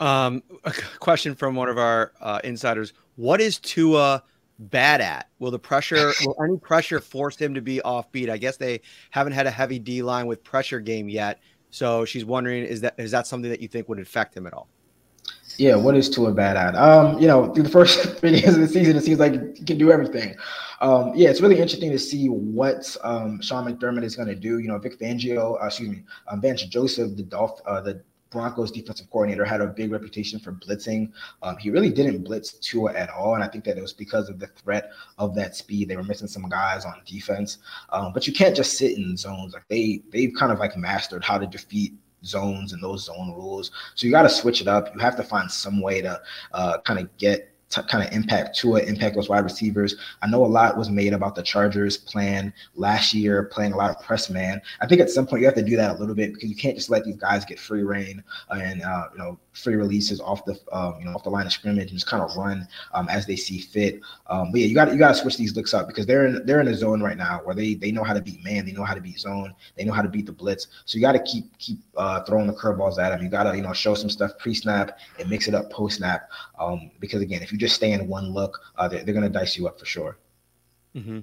Um, 0.00 0.42
a 0.64 0.72
question 0.98 1.34
from 1.34 1.54
one 1.54 1.68
of 1.68 1.78
our 1.78 2.12
uh, 2.20 2.40
insiders: 2.42 2.92
What 3.14 3.40
is 3.40 3.58
Tua 3.58 4.24
bad 4.58 5.00
at? 5.00 5.28
Will 5.38 5.50
the 5.50 5.58
pressure, 5.58 6.12
will 6.24 6.36
any 6.42 6.58
pressure 6.58 7.00
force 7.00 7.36
him 7.36 7.54
to 7.54 7.60
be 7.60 7.80
offbeat? 7.84 8.28
I 8.28 8.38
guess 8.38 8.56
they 8.56 8.80
haven't 9.10 9.34
had 9.34 9.46
a 9.46 9.50
heavy 9.50 9.78
D 9.78 10.02
line 10.02 10.26
with 10.26 10.42
pressure 10.42 10.80
game 10.80 11.08
yet. 11.08 11.40
So 11.70 12.04
she's 12.04 12.24
wondering, 12.24 12.64
is 12.64 12.80
that 12.82 12.94
is 12.98 13.10
that 13.12 13.26
something 13.26 13.50
that 13.50 13.60
you 13.60 13.68
think 13.68 13.88
would 13.88 13.98
affect 13.98 14.36
him 14.36 14.46
at 14.46 14.52
all? 14.52 14.68
Yeah, 15.58 15.76
what 15.76 15.96
is 15.96 16.10
Tua 16.10 16.32
bad 16.32 16.56
at? 16.56 16.74
Um, 16.74 17.18
you 17.18 17.26
know, 17.26 17.52
through 17.52 17.64
the 17.64 17.70
first 17.70 18.00
three 18.18 18.40
games 18.40 18.54
of 18.54 18.60
the 18.60 18.68
season, 18.68 18.96
it 18.96 19.04
seems 19.04 19.18
like 19.18 19.56
he 19.56 19.64
can 19.64 19.78
do 19.78 19.90
everything. 19.90 20.34
Um, 20.80 21.12
yeah, 21.14 21.30
it's 21.30 21.40
really 21.40 21.58
interesting 21.58 21.90
to 21.90 21.98
see 21.98 22.28
what 22.28 22.96
um, 23.02 23.40
Sean 23.40 23.64
McDermott 23.64 24.04
is 24.04 24.16
going 24.16 24.28
to 24.28 24.34
do. 24.34 24.58
You 24.58 24.68
know, 24.68 24.78
Vic 24.78 24.98
Fangio, 24.98 25.60
uh, 25.62 25.66
excuse 25.66 25.88
me, 25.88 26.02
um, 26.28 26.40
Vance 26.40 26.62
Joseph, 26.64 27.16
the 27.16 27.22
Dolph, 27.22 27.60
uh, 27.66 27.80
the 27.80 28.02
Broncos 28.30 28.70
defensive 28.70 29.08
coordinator, 29.10 29.44
had 29.44 29.62
a 29.62 29.66
big 29.66 29.92
reputation 29.92 30.38
for 30.38 30.52
blitzing. 30.52 31.10
Um, 31.42 31.56
he 31.56 31.70
really 31.70 31.90
didn't 31.90 32.24
blitz 32.24 32.54
Tua 32.54 32.92
at 32.92 33.08
all, 33.08 33.34
and 33.34 33.42
I 33.42 33.48
think 33.48 33.64
that 33.64 33.78
it 33.78 33.82
was 33.82 33.94
because 33.94 34.28
of 34.28 34.38
the 34.38 34.48
threat 34.48 34.90
of 35.16 35.34
that 35.36 35.56
speed. 35.56 35.88
They 35.88 35.96
were 35.96 36.02
missing 36.02 36.28
some 36.28 36.46
guys 36.48 36.84
on 36.84 36.94
defense, 37.06 37.58
um, 37.90 38.12
but 38.12 38.26
you 38.26 38.34
can't 38.34 38.54
just 38.54 38.76
sit 38.76 38.98
in 38.98 39.16
zones. 39.16 39.54
Like 39.54 39.66
they 39.68 40.02
they've 40.10 40.34
kind 40.38 40.52
of 40.52 40.58
like 40.58 40.76
mastered 40.76 41.24
how 41.24 41.38
to 41.38 41.46
defeat 41.46 41.94
zones 42.26 42.72
and 42.72 42.82
those 42.82 43.04
zone 43.04 43.32
rules. 43.32 43.70
So 43.94 44.06
you 44.06 44.12
got 44.12 44.22
to 44.22 44.28
switch 44.28 44.60
it 44.60 44.68
up. 44.68 44.94
You 44.94 45.00
have 45.00 45.16
to 45.16 45.22
find 45.22 45.50
some 45.50 45.80
way 45.80 46.00
to 46.02 46.20
uh, 46.52 46.78
kind 46.78 46.98
of 46.98 47.16
get 47.18 47.52
kind 47.88 48.06
of 48.06 48.12
impact 48.12 48.56
Tua, 48.56 48.80
impact 48.80 49.16
those 49.16 49.28
wide 49.28 49.44
receivers. 49.44 49.96
I 50.22 50.28
know 50.28 50.44
a 50.44 50.46
lot 50.46 50.76
was 50.76 50.88
made 50.88 51.12
about 51.12 51.34
the 51.34 51.42
Chargers 51.42 51.96
plan 51.96 52.52
last 52.74 53.12
year, 53.12 53.44
playing 53.44 53.72
a 53.72 53.76
lot 53.76 53.90
of 53.90 54.00
press 54.02 54.30
man. 54.30 54.62
I 54.80 54.86
think 54.86 55.00
at 55.00 55.10
some 55.10 55.26
point 55.26 55.40
you 55.40 55.46
have 55.46 55.56
to 55.56 55.64
do 55.64 55.76
that 55.76 55.96
a 55.96 55.98
little 55.98 56.14
bit 56.14 56.34
because 56.34 56.48
you 56.48 56.56
can't 56.56 56.76
just 56.76 56.90
let 56.90 57.04
these 57.04 57.16
guys 57.16 57.44
get 57.44 57.58
free 57.58 57.82
reign 57.82 58.22
and 58.50 58.82
uh, 58.82 59.08
you 59.12 59.18
know 59.18 59.38
free 59.56 59.74
releases 59.74 60.20
off 60.20 60.44
the 60.44 60.58
um, 60.72 60.96
you 60.98 61.04
know 61.04 61.12
off 61.12 61.24
the 61.24 61.30
line 61.30 61.46
of 61.46 61.52
scrimmage 61.52 61.90
and 61.90 61.98
just 61.98 62.06
kind 62.06 62.22
of 62.22 62.36
run 62.36 62.66
um, 62.92 63.08
as 63.08 63.26
they 63.26 63.36
see 63.36 63.58
fit. 63.58 64.00
Um, 64.26 64.52
but 64.52 64.60
yeah, 64.60 64.66
you 64.66 64.74
got 64.74 64.92
you 64.92 64.98
got 64.98 65.08
to 65.08 65.14
switch 65.14 65.36
these 65.36 65.56
looks 65.56 65.74
up 65.74 65.86
because 65.86 66.06
they're 66.06 66.26
in 66.26 66.44
they're 66.44 66.60
in 66.60 66.68
a 66.68 66.74
zone 66.74 67.02
right 67.02 67.16
now 67.16 67.40
where 67.44 67.54
they 67.54 67.74
they 67.74 67.90
know 67.90 68.04
how 68.04 68.14
to 68.14 68.20
beat 68.20 68.44
man, 68.44 68.66
they 68.66 68.72
know 68.72 68.84
how 68.84 68.94
to 68.94 69.00
beat 69.00 69.18
zone, 69.18 69.54
they 69.76 69.84
know 69.84 69.92
how 69.92 70.02
to 70.02 70.08
beat 70.08 70.26
the 70.26 70.32
blitz. 70.32 70.68
So 70.84 70.96
you 70.96 71.02
got 71.02 71.12
to 71.12 71.22
keep 71.22 71.56
keep 71.58 71.78
uh, 71.96 72.22
throwing 72.24 72.46
the 72.46 72.54
curveballs 72.54 72.98
at 72.98 73.10
them. 73.10 73.22
You 73.22 73.28
got 73.28 73.44
to 73.44 73.56
you 73.56 73.62
know 73.62 73.72
show 73.72 73.94
some 73.94 74.10
stuff 74.10 74.38
pre 74.38 74.54
snap 74.54 74.98
and 75.18 75.28
mix 75.28 75.48
it 75.48 75.54
up 75.54 75.70
post 75.70 75.98
snap 75.98 76.28
um, 76.58 76.90
because 77.00 77.22
again, 77.22 77.42
if 77.42 77.50
you 77.50 77.58
just 77.58 77.74
stay 77.74 77.92
in 77.92 78.06
one 78.06 78.32
look, 78.32 78.60
uh, 78.76 78.88
they're, 78.88 79.02
they're 79.04 79.14
going 79.14 79.30
to 79.30 79.38
dice 79.38 79.56
you 79.56 79.66
up 79.66 79.78
for 79.78 79.86
sure. 79.86 80.18
Mm-hmm. 80.94 81.20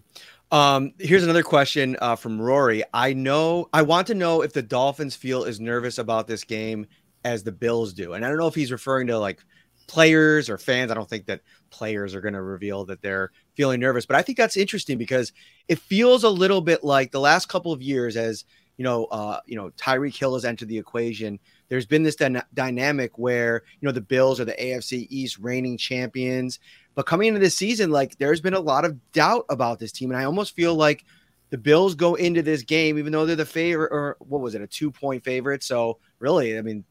Um, 0.54 0.94
here's 1.00 1.24
another 1.24 1.42
question 1.42 1.98
uh, 2.00 2.16
from 2.16 2.40
Rory. 2.40 2.84
I 2.94 3.14
know 3.14 3.70
I 3.74 3.82
want 3.82 4.06
to 4.08 4.14
know 4.14 4.44
if 4.44 4.54
the 4.54 4.62
Dolphins 4.62 5.16
feel 5.16 5.46
as 5.46 5.60
nervous 5.60 5.98
about 5.98 6.28
this 6.28 6.44
game 6.44 6.86
as 7.24 7.44
the 7.44 7.52
Bills 7.52 7.94
do, 7.94 8.14
and 8.14 8.26
I 8.26 8.30
don't 8.30 8.38
know 8.38 8.48
if 8.48 8.56
he's 8.56 8.72
referring 8.72 9.08
to 9.08 9.18
like 9.18 9.44
players 9.88 10.50
or 10.50 10.58
fans. 10.58 10.92
I 10.92 10.94
don't 10.94 11.10
think 11.10 11.26
that 11.26 11.42
players 11.70 12.16
are 12.16 12.22
going 12.22 12.34
to 12.34 12.42
reveal 12.42 12.86
that 12.86 13.02
they're 13.02 13.32
feeling 13.56 13.80
nervous, 13.80 14.06
but 14.06 14.16
I 14.16 14.22
think 14.22 14.38
that's 14.38 14.58
interesting 14.58 14.98
because 14.98 15.32
it 15.68 15.80
feels 15.80 16.24
a 16.24 16.30
little 16.30 16.62
bit 16.62 16.84
like 16.84 17.12
the 17.12 17.20
last 17.20 17.50
couple 17.50 17.72
of 17.72 17.82
years 17.82 18.18
as 18.18 18.46
you 18.78 18.84
know, 18.84 19.06
uh, 19.06 19.40
you 19.46 19.56
know, 19.56 19.70
Tyreek 19.78 20.18
Hill 20.18 20.34
has 20.34 20.46
entered 20.46 20.68
the 20.68 20.80
equation 20.80 21.40
there's 21.74 21.88
been 21.88 22.04
this 22.04 22.16
dy- 22.16 22.40
dynamic 22.54 23.18
where 23.18 23.64
you 23.80 23.88
know 23.88 23.92
the 23.92 24.00
Bills 24.00 24.40
are 24.40 24.46
the 24.46 24.54
AFC 24.54 25.08
East 25.10 25.40
reigning 25.40 25.76
champions, 25.76 26.60
but 26.94 27.08
coming 27.08 27.30
into 27.30 27.40
this 27.40 27.56
season, 27.56 27.90
like 27.90 28.16
there's 28.20 28.42
been 28.42 28.54
a 28.54 28.60
lot 28.60 28.86
of 28.86 29.12
doubt 29.12 29.46
about 29.50 29.80
this 29.80 29.92
team, 29.92 30.12
and 30.12 30.20
I 30.20 30.26
almost 30.26 30.56
feel 30.56 30.76
like 30.76 31.04
the 31.50 31.58
Bills 31.58 31.96
go 31.96 32.14
into 32.14 32.44
this 32.44 32.62
game, 32.62 33.00
even 33.00 33.12
though 33.12 33.26
they're 33.26 33.36
the 33.36 33.44
favorite, 33.44 33.92
or 33.92 34.18
what 34.20 34.42
was 34.42 34.54
it, 34.54 34.62
a 34.62 34.68
two 34.68 34.92
point 34.92 35.24
favorite. 35.24 35.64
So 35.64 35.98
really, 36.20 36.60
I 36.60 36.62
mean, 36.62 36.84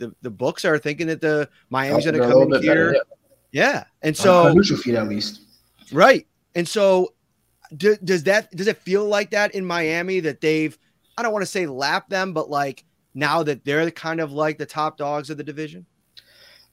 the, 0.00 0.14
the 0.22 0.30
books 0.30 0.64
are 0.64 0.78
thinking 0.78 1.06
that 1.06 1.20
the 1.20 1.48
Miami's 1.68 2.04
going 2.04 2.20
to 2.20 2.26
come 2.26 2.52
in 2.52 2.62
here. 2.62 2.74
Better, 2.74 2.92
yeah. 3.52 3.72
yeah. 3.72 3.84
And 4.02 4.16
so 4.16 4.52
neutral 4.52 4.78
feet 4.78 4.96
at 4.96 5.08
least. 5.08 5.42
Right. 5.92 6.26
And 6.54 6.66
so 6.66 7.14
do, 7.76 7.96
does 8.02 8.24
that 8.24 8.50
does 8.56 8.66
it 8.66 8.78
feel 8.78 9.04
like 9.04 9.30
that 9.30 9.54
in 9.54 9.64
Miami 9.64 10.20
that 10.20 10.40
they've 10.40 10.76
I 11.16 11.22
don't 11.22 11.32
want 11.32 11.42
to 11.42 11.50
say 11.50 11.66
lap 11.66 12.08
them, 12.08 12.32
but 12.32 12.50
like 12.50 12.84
now 13.14 13.42
that 13.42 13.64
they're 13.64 13.90
kind 13.90 14.20
of 14.20 14.32
like 14.32 14.58
the 14.58 14.66
top 14.66 14.96
dogs 14.96 15.30
of 15.30 15.36
the 15.36 15.44
division? 15.44 15.86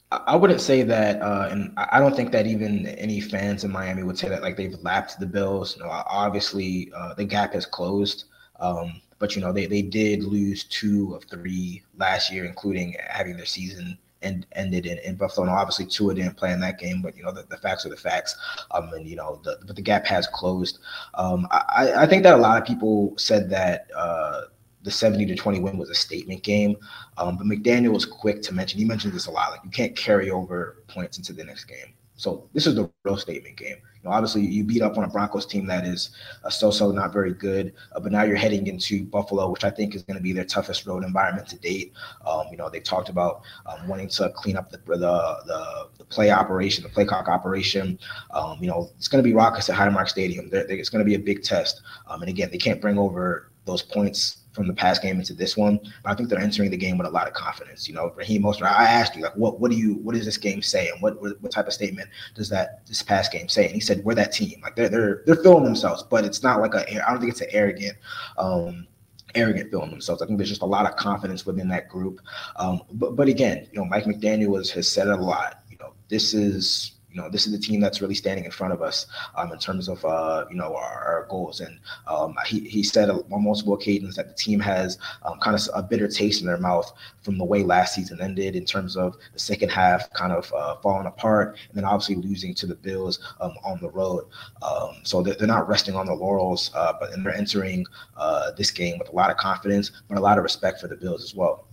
I 0.09 0.37
wouldn't 0.37 0.61
say 0.61 0.83
that, 0.83 1.21
uh, 1.21 1.49
and 1.51 1.73
I 1.75 1.99
don't 1.99 2.15
think 2.15 2.31
that 2.31 2.47
even 2.47 2.87
any 2.87 3.19
fans 3.19 3.65
in 3.65 3.71
Miami 3.71 4.03
would 4.03 4.17
say 4.17 4.29
that 4.29 4.41
like 4.41 4.55
they've 4.55 4.77
lapped 4.81 5.19
the 5.19 5.25
Bills. 5.25 5.77
Know, 5.77 5.89
obviously 5.89 6.89
uh, 6.95 7.13
the 7.15 7.25
gap 7.25 7.51
has 7.53 7.65
closed, 7.65 8.23
um, 8.61 9.01
but 9.19 9.36
you 9.36 9.41
know 9.41 9.51
they 9.51 9.65
they 9.65 9.82
did 9.82 10.23
lose 10.23 10.63
two 10.65 11.13
of 11.15 11.23
three 11.25 11.84
last 11.97 12.32
year, 12.32 12.45
including 12.45 12.95
having 13.10 13.38
their 13.38 13.45
season 13.45 13.97
and 14.23 14.47
ended 14.53 14.86
in, 14.88 14.97
in 14.99 15.15
Buffalo. 15.15 15.45
And 15.45 15.56
obviously, 15.56 15.86
Tua 15.86 16.15
didn't 16.15 16.38
play 16.38 16.51
in 16.51 16.60
that 16.62 16.80
game, 16.80 17.01
but 17.01 17.15
you 17.15 17.23
know 17.23 17.32
the, 17.32 17.43
the 17.43 17.58
facts 17.58 17.86
are 17.86 17.89
the 17.89 17.97
facts. 17.97 18.36
Um, 18.71 18.89
and 18.93 19.08
you 19.08 19.15
know, 19.15 19.39
the, 19.43 19.60
but 19.65 19.75
the 19.75 19.82
gap 19.82 20.06
has 20.06 20.27
closed. 20.27 20.80
Um, 21.13 21.47
I, 21.51 21.93
I 21.97 22.06
think 22.08 22.23
that 22.23 22.34
a 22.34 22.38
lot 22.38 22.62
of 22.62 22.67
people 22.67 23.13
said 23.17 23.49
that 23.51 23.88
uh, 23.95 24.41
the 24.88 24.91
70 24.91 25.25
to 25.25 25.36
20 25.36 25.60
win 25.60 25.77
was 25.77 25.89
a 25.89 25.95
statement 25.95 26.43
game. 26.43 26.77
Um, 27.17 27.38
but 27.38 27.45
McDaniel 27.45 27.93
was 27.93 28.06
quick 28.06 28.41
to 28.43 28.53
mention, 28.53 28.80
he 28.80 28.86
mentioned 28.86 29.13
this 29.13 29.25
a 29.25 29.32
lot, 29.32 29.51
like 29.51 29.60
you 29.65 29.69
can't 29.69 29.95
carry 29.95 30.32
over 30.32 30.84
points 30.88 31.17
into 31.17 31.34
the 31.34 31.43
next 31.43 31.65
game. 31.65 31.93
So 32.15 32.49
this 32.53 32.65
is 32.65 32.75
the 32.75 32.89
real 33.03 33.17
statement 33.17 33.58
game. 33.58 33.77
Know, 34.08 34.13
obviously 34.13 34.46
you 34.46 34.63
beat 34.63 34.82
up 34.82 34.98
on 34.98 35.04
a 35.04 35.08
Broncos 35.08 35.46
team 35.46 35.67
that 35.67 35.86
is 35.86 36.12
a 36.43 36.52
so-so, 36.52 36.91
not 36.91 37.13
very 37.13 37.34
good. 37.34 37.74
Uh, 37.93 38.00
but 38.00 38.12
now 38.12 38.24
you're 38.24 38.38
heading 38.38 38.67
into 38.67 39.06
Buffalo, 39.06 39.50
which 39.52 39.63
I 39.63 39.70
think 39.70 39.96
is 39.96 40.04
going 40.04 40.17
to 40.17 40.24
be 40.24 40.34
their 40.34 40.46
toughest 40.46 40.86
road 40.86 41.04
environment 41.04 41.48
to 41.50 41.58
date. 41.58 41.93
Um, 42.26 42.46
you 42.50 42.58
know, 42.58 42.70
they 42.70 42.80
talked 42.80 43.10
about 43.10 43.41
um, 43.65 43.88
wanting 43.88 44.08
to 44.10 44.30
clean 44.36 44.58
up 44.58 44.72
the 44.72 44.78
the, 44.88 44.98
the, 44.98 45.89
the 45.98 46.06
play 46.06 46.32
operation, 46.32 46.84
the 46.84 46.89
play 46.89 47.06
clock 47.06 47.28
operation. 47.28 48.00
Um, 48.32 48.58
you 48.62 48.67
know, 48.67 48.89
it's 48.98 49.08
going 49.08 49.24
to 49.24 49.28
be 49.28 49.34
raucous 49.34 49.70
at 49.70 49.78
Highmark 49.78 50.08
Stadium. 50.08 50.50
They're, 50.50 50.65
they're, 50.65 50.78
it's 50.78 50.89
going 50.89 51.04
to 51.04 51.10
be 51.10 51.15
a 51.15 51.20
big 51.20 51.43
test. 51.43 51.82
Um, 52.08 52.22
and 52.22 52.30
again, 52.30 52.50
they 52.52 52.58
can't 52.58 52.82
bring 52.82 52.98
over 52.98 53.52
those 53.65 53.82
points 53.82 54.43
from 54.58 54.67
the 54.67 54.74
past 54.74 55.02
game 55.02 55.20
into 55.20 55.34
this 55.34 55.56
one. 55.56 55.80
But 56.04 56.12
I 56.12 56.15
think 56.15 56.28
they're 56.28 56.39
entering 56.39 56.72
the 56.72 56.78
game 56.78 56.98
with 56.98 57.08
a 57.08 57.12
lot 57.12 57.28
of 57.28 57.34
confidence. 57.34 57.88
You 57.88 57.93
know, 57.93 58.12
Raheem 58.15 58.43
Mostert, 58.43 58.63
I 58.63 58.86
asked 58.86 59.15
you, 59.15 59.24
like, 59.24 59.38
what 59.38 59.62
what 59.62 59.72
do 59.72 59.78
you 59.78 59.93
what 59.96 60.15
does 60.15 60.26
this 60.26 60.38
game 60.38 60.62
say, 60.62 60.89
and 60.89 61.02
what 61.02 61.22
what 61.22 61.52
type 61.52 61.67
of 61.67 61.74
statement 61.74 62.10
does 62.36 62.50
that 62.50 62.86
this 62.88 63.02
past 63.02 63.32
game 63.32 63.48
say? 63.48 63.65
And 63.65 63.74
he 63.74 63.80
said, 63.80 64.04
we're 64.04 64.15
that 64.15 64.34
team. 64.34 64.60
Like 64.62 64.76
they're 64.76 64.89
they're 64.89 65.24
they're 65.26 65.36
feeling 65.36 65.63
themselves, 65.63 66.04
but 66.04 66.26
it's 66.26 66.43
not 66.43 66.60
like 66.60 66.74
a 66.74 67.08
I 67.08 67.12
don't 67.12 67.20
think 67.20 67.32
it's 67.32 67.41
an 67.41 67.48
arrogant. 67.52 67.98
Um, 68.38 68.88
arrogant 69.36 69.70
feeling 69.70 69.91
themselves. 69.91 70.22
I 70.22 70.26
think 70.26 70.39
there's 70.39 70.50
just 70.50 70.62
a 70.62 70.65
lot 70.65 70.89
of 70.89 70.96
confidence 70.96 71.46
within 71.46 71.67
that 71.67 71.89
group. 71.89 72.22
Um, 72.56 72.82
but, 72.93 73.15
but 73.15 73.28
again, 73.28 73.67
you 73.72 73.80
know, 73.80 73.86
Mike 73.86 74.06
McDaniel 74.06 74.58
has, 74.58 74.72
has 74.72 74.88
said 74.88 75.08
a 75.08 75.15
lot. 75.15 75.63
You 75.70 75.78
know, 75.80 75.93
this 76.10 76.34
is 76.34 76.93
you 77.17 77.23
know, 77.23 77.30
this 77.30 77.47
is 77.47 77.51
the 77.51 77.58
team 77.58 77.80
that's 77.80 77.99
really 77.99 78.13
standing 78.13 78.45
in 78.45 78.51
front 78.51 78.73
of 78.73 78.84
us 78.84 79.08
um, 79.36 79.51
in 79.51 79.58
terms 79.58 79.88
of, 79.89 80.06
uh, 80.06 80.45
you 80.51 80.56
know, 80.56 80.75
our, 80.75 81.03
our 81.03 81.27
goals. 81.32 81.62
And 81.62 81.80
um, 82.06 82.36
he, 82.45 82.60
he 82.60 82.84
said 82.84 83.10
on 83.10 83.23
multiple 83.43 83.73
occasions 83.73 84.15
that 84.17 84.27
the 84.27 84.36
team 84.36 84.60
has 84.60 84.99
um, 85.23 85.39
kind 85.39 85.56
of 85.56 85.67
a 85.73 85.82
bitter 85.82 86.08
taste 86.08 86.41
in 86.41 86.47
their 86.47 86.60
mouth 86.60 86.93
from 87.23 87.39
the 87.39 87.43
way 87.43 87.63
last 87.63 87.95
season 87.95 88.21
ended 88.21 88.56
in 88.56 88.65
terms 88.65 88.95
of 88.95 89.17
the 89.34 89.39
second 89.39 89.69
half 89.69 90.13
kind 90.13 90.32
of 90.32 90.53
uh, 90.53 90.75
falling 90.75 91.08
apart 91.08 91.58
and 91.69 91.77
then 91.77 91.86
obviously 91.86 92.15
losing 92.17 92.53
to 92.53 92.67
the 92.67 92.75
Bills 92.75 93.17
um, 93.41 93.56
on 93.65 93.80
the 93.82 93.89
road. 93.89 94.25
Um, 94.62 94.97
so 95.01 95.23
they're, 95.23 95.34
they're, 95.34 95.47
not 95.47 95.67
resting 95.67 95.95
on 95.95 96.06
the 96.06 96.13
laurels, 96.13 96.69
uh, 96.75 96.93
but 96.99 97.13
and 97.13 97.25
they're 97.25 97.34
entering 97.34 97.84
uh, 98.15 98.51
this 98.51 98.69
game 98.69 98.99
with 98.99 99.10
a 99.10 99.15
lot 99.15 99.32
of 99.32 99.38
confidence, 99.38 99.91
but 100.08 100.19
a 100.19 100.21
lot 100.21 100.38
of 100.38 100.43
respect 100.43 100.82
for 100.82 100.88
the 100.88 100.95
Bills 100.95 101.23
as 101.23 101.34
well. 101.34 101.65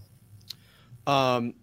Um, 1.07 1.55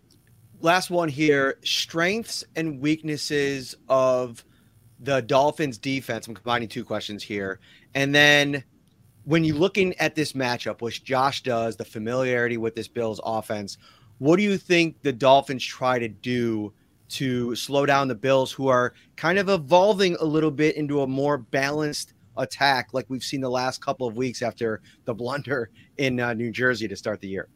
last 0.61 0.89
one 0.89 1.09
here 1.09 1.57
strengths 1.63 2.43
and 2.55 2.79
weaknesses 2.79 3.75
of 3.89 4.43
the 4.99 5.21
Dolphins 5.21 5.77
defense. 5.77 6.27
I'm 6.27 6.35
combining 6.35 6.67
two 6.67 6.85
questions 6.85 7.23
here. 7.23 7.59
And 7.95 8.13
then 8.13 8.63
when 9.23 9.43
you're 9.43 9.55
looking 9.55 9.95
at 9.97 10.15
this 10.15 10.33
matchup, 10.33 10.81
which 10.81 11.03
Josh 11.03 11.43
does, 11.43 11.75
the 11.75 11.85
familiarity 11.85 12.57
with 12.57 12.75
this 12.75 12.87
Bills 12.87 13.19
offense, 13.23 13.77
what 14.19 14.37
do 14.37 14.43
you 14.43 14.57
think 14.57 15.01
the 15.01 15.13
Dolphins 15.13 15.65
try 15.65 15.99
to 15.99 16.07
do 16.07 16.73
to 17.09 17.55
slow 17.55 17.85
down 17.85 18.07
the 18.07 18.15
Bills, 18.15 18.51
who 18.51 18.67
are 18.67 18.93
kind 19.17 19.37
of 19.37 19.49
evolving 19.49 20.15
a 20.19 20.25
little 20.25 20.51
bit 20.51 20.77
into 20.77 21.01
a 21.01 21.07
more 21.07 21.37
balanced 21.37 22.13
attack, 22.37 22.93
like 22.93 23.05
we've 23.09 23.23
seen 23.23 23.41
the 23.41 23.49
last 23.49 23.83
couple 23.83 24.07
of 24.07 24.15
weeks 24.15 24.41
after 24.41 24.81
the 25.05 25.13
blunder 25.13 25.69
in 25.97 26.19
uh, 26.19 26.33
New 26.33 26.51
Jersey 26.51 26.87
to 26.87 26.95
start 26.95 27.19
the 27.19 27.27
year? 27.27 27.49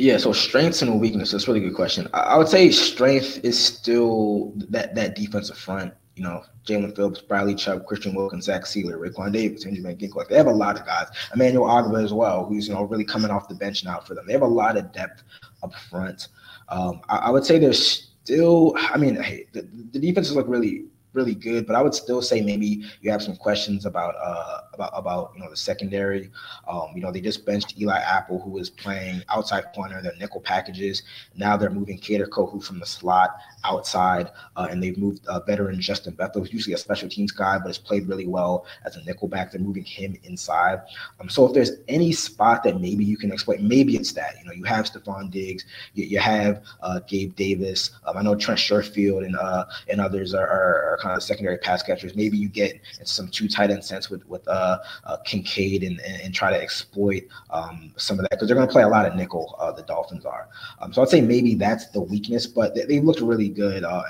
Yeah, 0.00 0.16
so 0.16 0.32
strengths 0.32 0.80
and 0.80 0.98
weaknesses. 0.98 1.32
That's 1.32 1.44
a 1.46 1.52
really 1.52 1.60
good 1.60 1.76
question. 1.76 2.08
I, 2.14 2.38
would 2.38 2.48
say 2.48 2.70
strength 2.70 3.44
is 3.44 3.62
still 3.62 4.54
that 4.70 4.94
that 4.94 5.14
defensive 5.14 5.58
front. 5.58 5.92
You 6.16 6.22
know, 6.22 6.42
Jaelan 6.64 6.96
Phillips, 6.96 7.20
Bradley 7.20 7.54
Chubb, 7.54 7.84
Christian 7.84 8.14
Wilkins, 8.14 8.46
Zach 8.46 8.62
Sieler, 8.62 8.98
Raekwon 8.98 9.30
Davis, 9.30 9.64
Benjamin 9.64 9.98
Ginkel. 9.98 10.26
They 10.26 10.38
have 10.38 10.46
a 10.46 10.52
lot 10.52 10.80
of 10.80 10.86
guys. 10.86 11.08
Emmanuel 11.34 11.68
Ogbah 11.68 12.02
as 12.02 12.14
well, 12.14 12.46
who's 12.46 12.66
you 12.66 12.72
know 12.72 12.84
really 12.84 13.04
coming 13.04 13.30
off 13.30 13.46
the 13.46 13.54
bench 13.54 13.84
now 13.84 14.00
for 14.00 14.14
them. 14.14 14.26
They 14.26 14.32
have 14.32 14.40
a 14.40 14.46
lot 14.46 14.78
of 14.78 14.90
depth 14.90 15.22
up 15.62 15.74
front. 15.74 16.28
Um, 16.70 17.02
I, 17.10 17.16
I, 17.16 17.30
would 17.30 17.44
say 17.44 17.58
there's 17.58 18.14
still. 18.22 18.74
I 18.78 18.96
mean, 18.96 19.16
hey, 19.16 19.48
the, 19.52 19.68
the 19.92 19.98
defenses 19.98 20.34
look 20.34 20.48
really 20.48 20.86
really 21.12 21.34
good, 21.34 21.66
but 21.66 21.76
I 21.76 21.82
would 21.82 21.94
still 21.94 22.22
say 22.22 22.40
maybe 22.40 22.84
you 23.00 23.10
have 23.10 23.22
some 23.22 23.36
questions 23.36 23.86
about 23.86 24.14
uh, 24.22 24.60
about 24.74 24.90
about 24.94 25.32
you 25.34 25.42
know 25.42 25.50
the 25.50 25.56
secondary. 25.56 26.30
Um, 26.68 26.88
you 26.94 27.02
know 27.02 27.10
they 27.12 27.20
just 27.20 27.44
benched 27.44 27.78
Eli 27.80 27.98
Apple, 27.98 28.40
who 28.40 28.50
was 28.50 28.70
playing 28.70 29.22
outside 29.28 29.64
corner, 29.74 30.00
their 30.02 30.16
nickel 30.16 30.40
packages. 30.40 31.02
Now 31.34 31.56
they're 31.56 31.70
moving 31.70 31.98
Kader 31.98 32.26
Kohou 32.26 32.62
from 32.62 32.78
the 32.78 32.86
slot 32.86 33.36
outside, 33.64 34.30
uh, 34.56 34.68
and 34.70 34.82
they've 34.82 34.98
moved 34.98 35.26
uh, 35.26 35.40
veteran 35.40 35.80
Justin 35.80 36.14
Bethel, 36.14 36.42
who's 36.42 36.52
usually 36.52 36.74
a 36.74 36.78
special 36.78 37.08
teams 37.08 37.32
guy, 37.32 37.58
but 37.58 37.66
has 37.66 37.78
played 37.78 38.08
really 38.08 38.26
well 38.26 38.66
as 38.84 38.96
a 38.96 39.04
nickel 39.04 39.28
back. 39.28 39.52
They're 39.52 39.60
moving 39.60 39.84
him 39.84 40.16
inside. 40.24 40.80
Um, 41.18 41.28
so 41.28 41.46
if 41.46 41.52
there's 41.52 41.72
any 41.88 42.12
spot 42.12 42.62
that 42.64 42.80
maybe 42.80 43.04
you 43.04 43.16
can 43.16 43.32
exploit, 43.32 43.60
maybe 43.60 43.96
it's 43.96 44.12
that. 44.12 44.34
You 44.38 44.46
know, 44.46 44.52
you 44.52 44.64
have 44.64 44.86
Stefon 44.86 45.30
Diggs, 45.30 45.64
you, 45.94 46.04
you 46.04 46.18
have 46.18 46.62
uh, 46.82 47.00
Gabe 47.06 47.34
Davis. 47.36 47.90
Um, 48.06 48.16
I 48.16 48.22
know 48.22 48.34
Trent 48.34 48.60
Sherfield 48.60 49.24
and 49.24 49.36
uh, 49.36 49.66
and 49.88 50.00
others 50.00 50.34
are, 50.34 50.46
are, 50.46 50.92
are, 50.92 50.98
kind 51.00 51.16
of 51.16 51.22
secondary 51.22 51.58
pass 51.58 51.82
catchers. 51.82 52.14
Maybe 52.14 52.36
you 52.36 52.48
get 52.48 52.80
some 53.04 53.28
two 53.28 53.48
tight 53.48 53.70
end 53.70 53.84
sense 53.84 54.10
with 54.10 54.26
with 54.28 54.46
uh, 54.48 54.78
uh, 55.04 55.16
Kincaid 55.18 55.82
and, 55.82 56.00
and, 56.00 56.22
and, 56.22 56.34
try 56.34 56.50
to 56.50 56.60
exploit 56.60 57.24
um, 57.50 57.92
some 57.96 58.18
of 58.18 58.22
that 58.22 58.30
because 58.30 58.48
they're 58.48 58.56
going 58.56 58.68
to 58.68 58.72
play 58.72 58.82
a 58.82 58.88
lot 58.88 59.06
of 59.06 59.14
nickel. 59.14 59.54
the 59.76 59.82
Dolphins 59.82 60.24
are. 60.24 60.48
Um, 60.80 60.92
so 60.92 61.02
I'd 61.02 61.08
say 61.08 61.20
maybe 61.20 61.54
that's 61.54 61.88
the 61.88 62.00
weakness, 62.00 62.46
but 62.46 62.74
they, 62.74 62.84
they 62.84 63.00
looked 63.00 63.20
really 63.20 63.49
good 63.50 63.84
uh, 63.84 64.02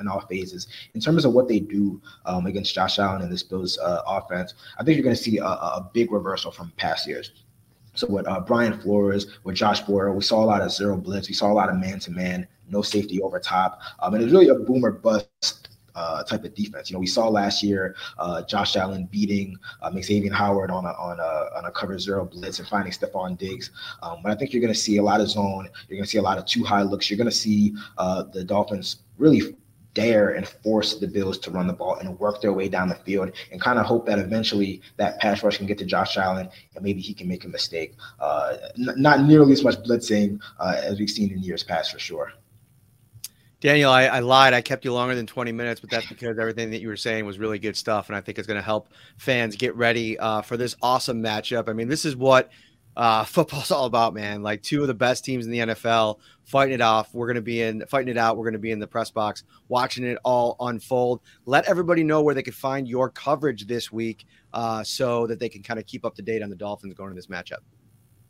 in, 0.00 0.08
all 0.08 0.20
phases. 0.20 0.66
In 0.94 1.00
terms 1.00 1.24
of 1.24 1.32
what 1.32 1.48
they 1.48 1.60
do 1.60 2.00
um, 2.26 2.46
against 2.46 2.74
Josh 2.74 2.98
Allen 2.98 3.22
and 3.22 3.32
this 3.32 3.42
Bills 3.42 3.78
uh, 3.78 4.02
offense, 4.06 4.54
I 4.78 4.84
think 4.84 4.96
you're 4.96 5.04
going 5.04 5.16
to 5.16 5.22
see 5.22 5.38
a, 5.38 5.44
a, 5.44 5.90
big 5.92 6.12
reversal 6.12 6.50
from 6.50 6.72
past 6.76 7.06
years. 7.06 7.32
So 7.94 8.06
with 8.06 8.28
uh, 8.28 8.40
Brian 8.40 8.78
Flores, 8.80 9.38
with 9.44 9.56
Josh 9.56 9.80
Boyer, 9.80 10.12
we 10.12 10.22
saw 10.22 10.42
a 10.42 10.46
lot 10.46 10.62
of 10.62 10.70
zero 10.70 10.96
blitz. 10.96 11.28
We 11.28 11.34
saw 11.34 11.50
a 11.50 11.54
lot 11.54 11.68
of 11.68 11.76
man 11.76 11.98
to 12.00 12.10
man, 12.10 12.46
no 12.68 12.82
safety 12.82 13.20
over 13.22 13.40
top. 13.40 13.80
Um, 14.00 14.14
and 14.14 14.22
it's 14.22 14.32
really 14.32 14.48
a 14.48 14.54
boomer 14.54 14.92
bust 14.92 15.67
uh, 15.98 16.22
type 16.22 16.44
of 16.44 16.54
defense. 16.54 16.88
You 16.88 16.94
know, 16.94 17.00
we 17.00 17.06
saw 17.06 17.28
last 17.28 17.62
year 17.62 17.96
uh, 18.18 18.42
Josh 18.42 18.76
Allen 18.76 19.08
beating 19.10 19.56
uh, 19.82 19.90
Xavier 20.00 20.32
Howard 20.32 20.70
on 20.70 20.84
a 20.84 20.92
on 21.08 21.18
a 21.18 21.32
on 21.56 21.64
a 21.64 21.72
cover 21.72 21.98
zero 21.98 22.24
blitz 22.24 22.58
and 22.60 22.68
finding 22.68 22.92
Stefon 22.92 23.36
Diggs. 23.36 23.70
Um, 24.02 24.18
but 24.22 24.30
I 24.32 24.36
think 24.36 24.52
you're 24.52 24.62
going 24.62 24.72
to 24.72 24.78
see 24.78 24.98
a 24.98 25.02
lot 25.02 25.20
of 25.20 25.28
zone. 25.28 25.68
You're 25.88 25.96
going 25.96 26.04
to 26.04 26.10
see 26.10 26.18
a 26.18 26.22
lot 26.22 26.38
of 26.38 26.46
two 26.46 26.62
high 26.64 26.82
looks. 26.82 27.10
You're 27.10 27.18
going 27.18 27.30
to 27.30 27.36
see 27.36 27.74
uh, 27.98 28.22
the 28.32 28.44
Dolphins 28.44 29.02
really 29.18 29.56
dare 29.94 30.30
and 30.30 30.46
force 30.46 31.00
the 31.00 31.08
Bills 31.08 31.38
to 31.38 31.50
run 31.50 31.66
the 31.66 31.72
ball 31.72 31.96
and 31.96 32.16
work 32.20 32.40
their 32.40 32.52
way 32.52 32.68
down 32.68 32.88
the 32.88 32.94
field 32.94 33.32
and 33.50 33.60
kind 33.60 33.80
of 33.80 33.86
hope 33.86 34.06
that 34.06 34.18
eventually 34.20 34.80
that 34.96 35.18
pass 35.18 35.42
rush 35.42 35.56
can 35.56 35.66
get 35.66 35.78
to 35.78 35.84
Josh 35.84 36.16
Allen 36.16 36.48
and 36.76 36.84
maybe 36.84 37.00
he 37.00 37.12
can 37.12 37.26
make 37.26 37.44
a 37.44 37.48
mistake. 37.48 37.94
Uh, 38.20 38.56
n- 38.76 38.94
not 38.96 39.22
nearly 39.22 39.52
as 39.52 39.64
much 39.64 39.76
blitzing 39.82 40.38
uh, 40.60 40.76
as 40.80 41.00
we've 41.00 41.10
seen 41.10 41.32
in 41.32 41.40
years 41.40 41.64
past 41.64 41.90
for 41.90 41.98
sure. 41.98 42.32
Daniel, 43.60 43.90
I, 43.90 44.04
I, 44.04 44.20
lied. 44.20 44.54
I 44.54 44.60
kept 44.60 44.84
you 44.84 44.92
longer 44.92 45.16
than 45.16 45.26
20 45.26 45.50
minutes, 45.50 45.80
but 45.80 45.90
that's 45.90 46.06
because 46.06 46.38
everything 46.38 46.70
that 46.70 46.80
you 46.80 46.86
were 46.86 46.96
saying 46.96 47.26
was 47.26 47.40
really 47.40 47.58
good 47.58 47.76
stuff. 47.76 48.08
And 48.08 48.14
I 48.14 48.20
think 48.20 48.38
it's 48.38 48.46
going 48.46 48.58
to 48.58 48.64
help 48.64 48.88
fans 49.16 49.56
get 49.56 49.74
ready 49.74 50.16
uh, 50.18 50.42
for 50.42 50.56
this 50.56 50.76
awesome 50.80 51.20
matchup. 51.20 51.68
I 51.68 51.72
mean, 51.72 51.88
this 51.88 52.04
is 52.04 52.14
what 52.14 52.50
uh, 52.96 53.24
football's 53.24 53.72
all 53.72 53.86
about, 53.86 54.14
man. 54.14 54.44
Like 54.44 54.62
two 54.62 54.82
of 54.82 54.86
the 54.86 54.94
best 54.94 55.24
teams 55.24 55.44
in 55.44 55.50
the 55.50 55.58
NFL 55.58 56.20
fighting 56.44 56.74
it 56.74 56.80
off. 56.80 57.12
We're 57.12 57.26
going 57.26 57.34
to 57.34 57.42
be 57.42 57.62
in 57.62 57.84
fighting 57.88 58.08
it 58.08 58.16
out. 58.16 58.36
We're 58.36 58.44
going 58.44 58.52
to 58.52 58.60
be 58.60 58.70
in 58.70 58.78
the 58.78 58.86
press 58.86 59.10
box 59.10 59.42
watching 59.66 60.04
it 60.04 60.18
all 60.24 60.54
unfold. 60.60 61.20
Let 61.44 61.68
everybody 61.68 62.04
know 62.04 62.22
where 62.22 62.36
they 62.36 62.44
can 62.44 62.52
find 62.52 62.86
your 62.86 63.10
coverage 63.10 63.66
this 63.66 63.90
week 63.90 64.24
uh, 64.52 64.84
so 64.84 65.26
that 65.26 65.40
they 65.40 65.48
can 65.48 65.64
kind 65.64 65.80
of 65.80 65.86
keep 65.86 66.04
up 66.04 66.14
to 66.14 66.22
date 66.22 66.44
on 66.44 66.50
the 66.50 66.56
Dolphins 66.56 66.94
going 66.94 67.10
to 67.10 67.16
this 67.16 67.26
matchup. 67.26 67.58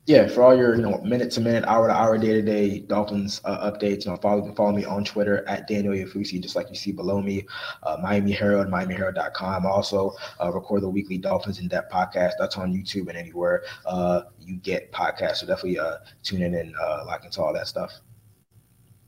Yeah, 0.09 0.27
for 0.27 0.43
all 0.43 0.57
your 0.57 0.75
you 0.75 0.81
know 0.81 0.97
minute 1.03 1.31
to 1.33 1.41
minute, 1.43 1.65
hour 1.67 1.87
to 1.87 1.93
hour, 1.93 2.17
day 2.17 2.33
to 2.33 2.41
day 2.41 2.79
Dolphins 2.81 3.43
uh, 3.45 3.71
updates, 3.71 4.07
you 4.07 4.11
know 4.11 4.17
follow 4.17 4.55
follow 4.55 4.73
me 4.73 4.87
on 4.87 5.05
Twitter 5.05 5.47
at 5.47 5.69
Daniel 5.69 5.93
Oyefusi, 5.93 6.41
just 6.41 6.57
like 6.57 6.71
you 6.71 6.77
see 6.77 6.93
below 6.93 7.21
me. 7.21 7.47
Uh, 7.83 7.99
Miami 8.03 8.33
Herald, 8.33 8.69
MiamiHerald.com. 8.69 9.67
Also 9.67 10.15
uh, 10.43 10.51
record 10.51 10.81
the 10.81 10.89
weekly 10.89 11.19
Dolphins 11.19 11.59
in 11.59 11.69
Depth 11.69 11.93
podcast. 11.93 12.33
That's 12.39 12.57
on 12.57 12.73
YouTube 12.73 13.09
and 13.09 13.19
anywhere 13.19 13.65
uh, 13.85 14.23
you 14.41 14.57
get 14.57 14.91
podcasts. 14.93 15.37
So 15.37 15.47
definitely 15.47 15.79
uh, 15.79 15.99
tune 16.23 16.41
in 16.41 16.55
and 16.55 16.75
uh, 16.77 17.05
lock 17.05 17.27
into 17.27 17.43
all 17.43 17.53
that 17.53 17.69
stuff. 17.69 17.93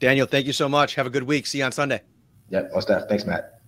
Daniel, 0.00 0.26
thank 0.26 0.46
you 0.46 0.52
so 0.52 0.68
much. 0.68 0.96
Have 0.96 1.06
a 1.06 1.10
good 1.10 1.22
week. 1.22 1.46
See 1.46 1.58
you 1.58 1.64
on 1.64 1.72
Sunday. 1.72 2.02
Yep, 2.50 2.72
what's 2.72 2.86
that? 2.86 3.08
Thanks, 3.08 3.24
Matt. 3.24 3.59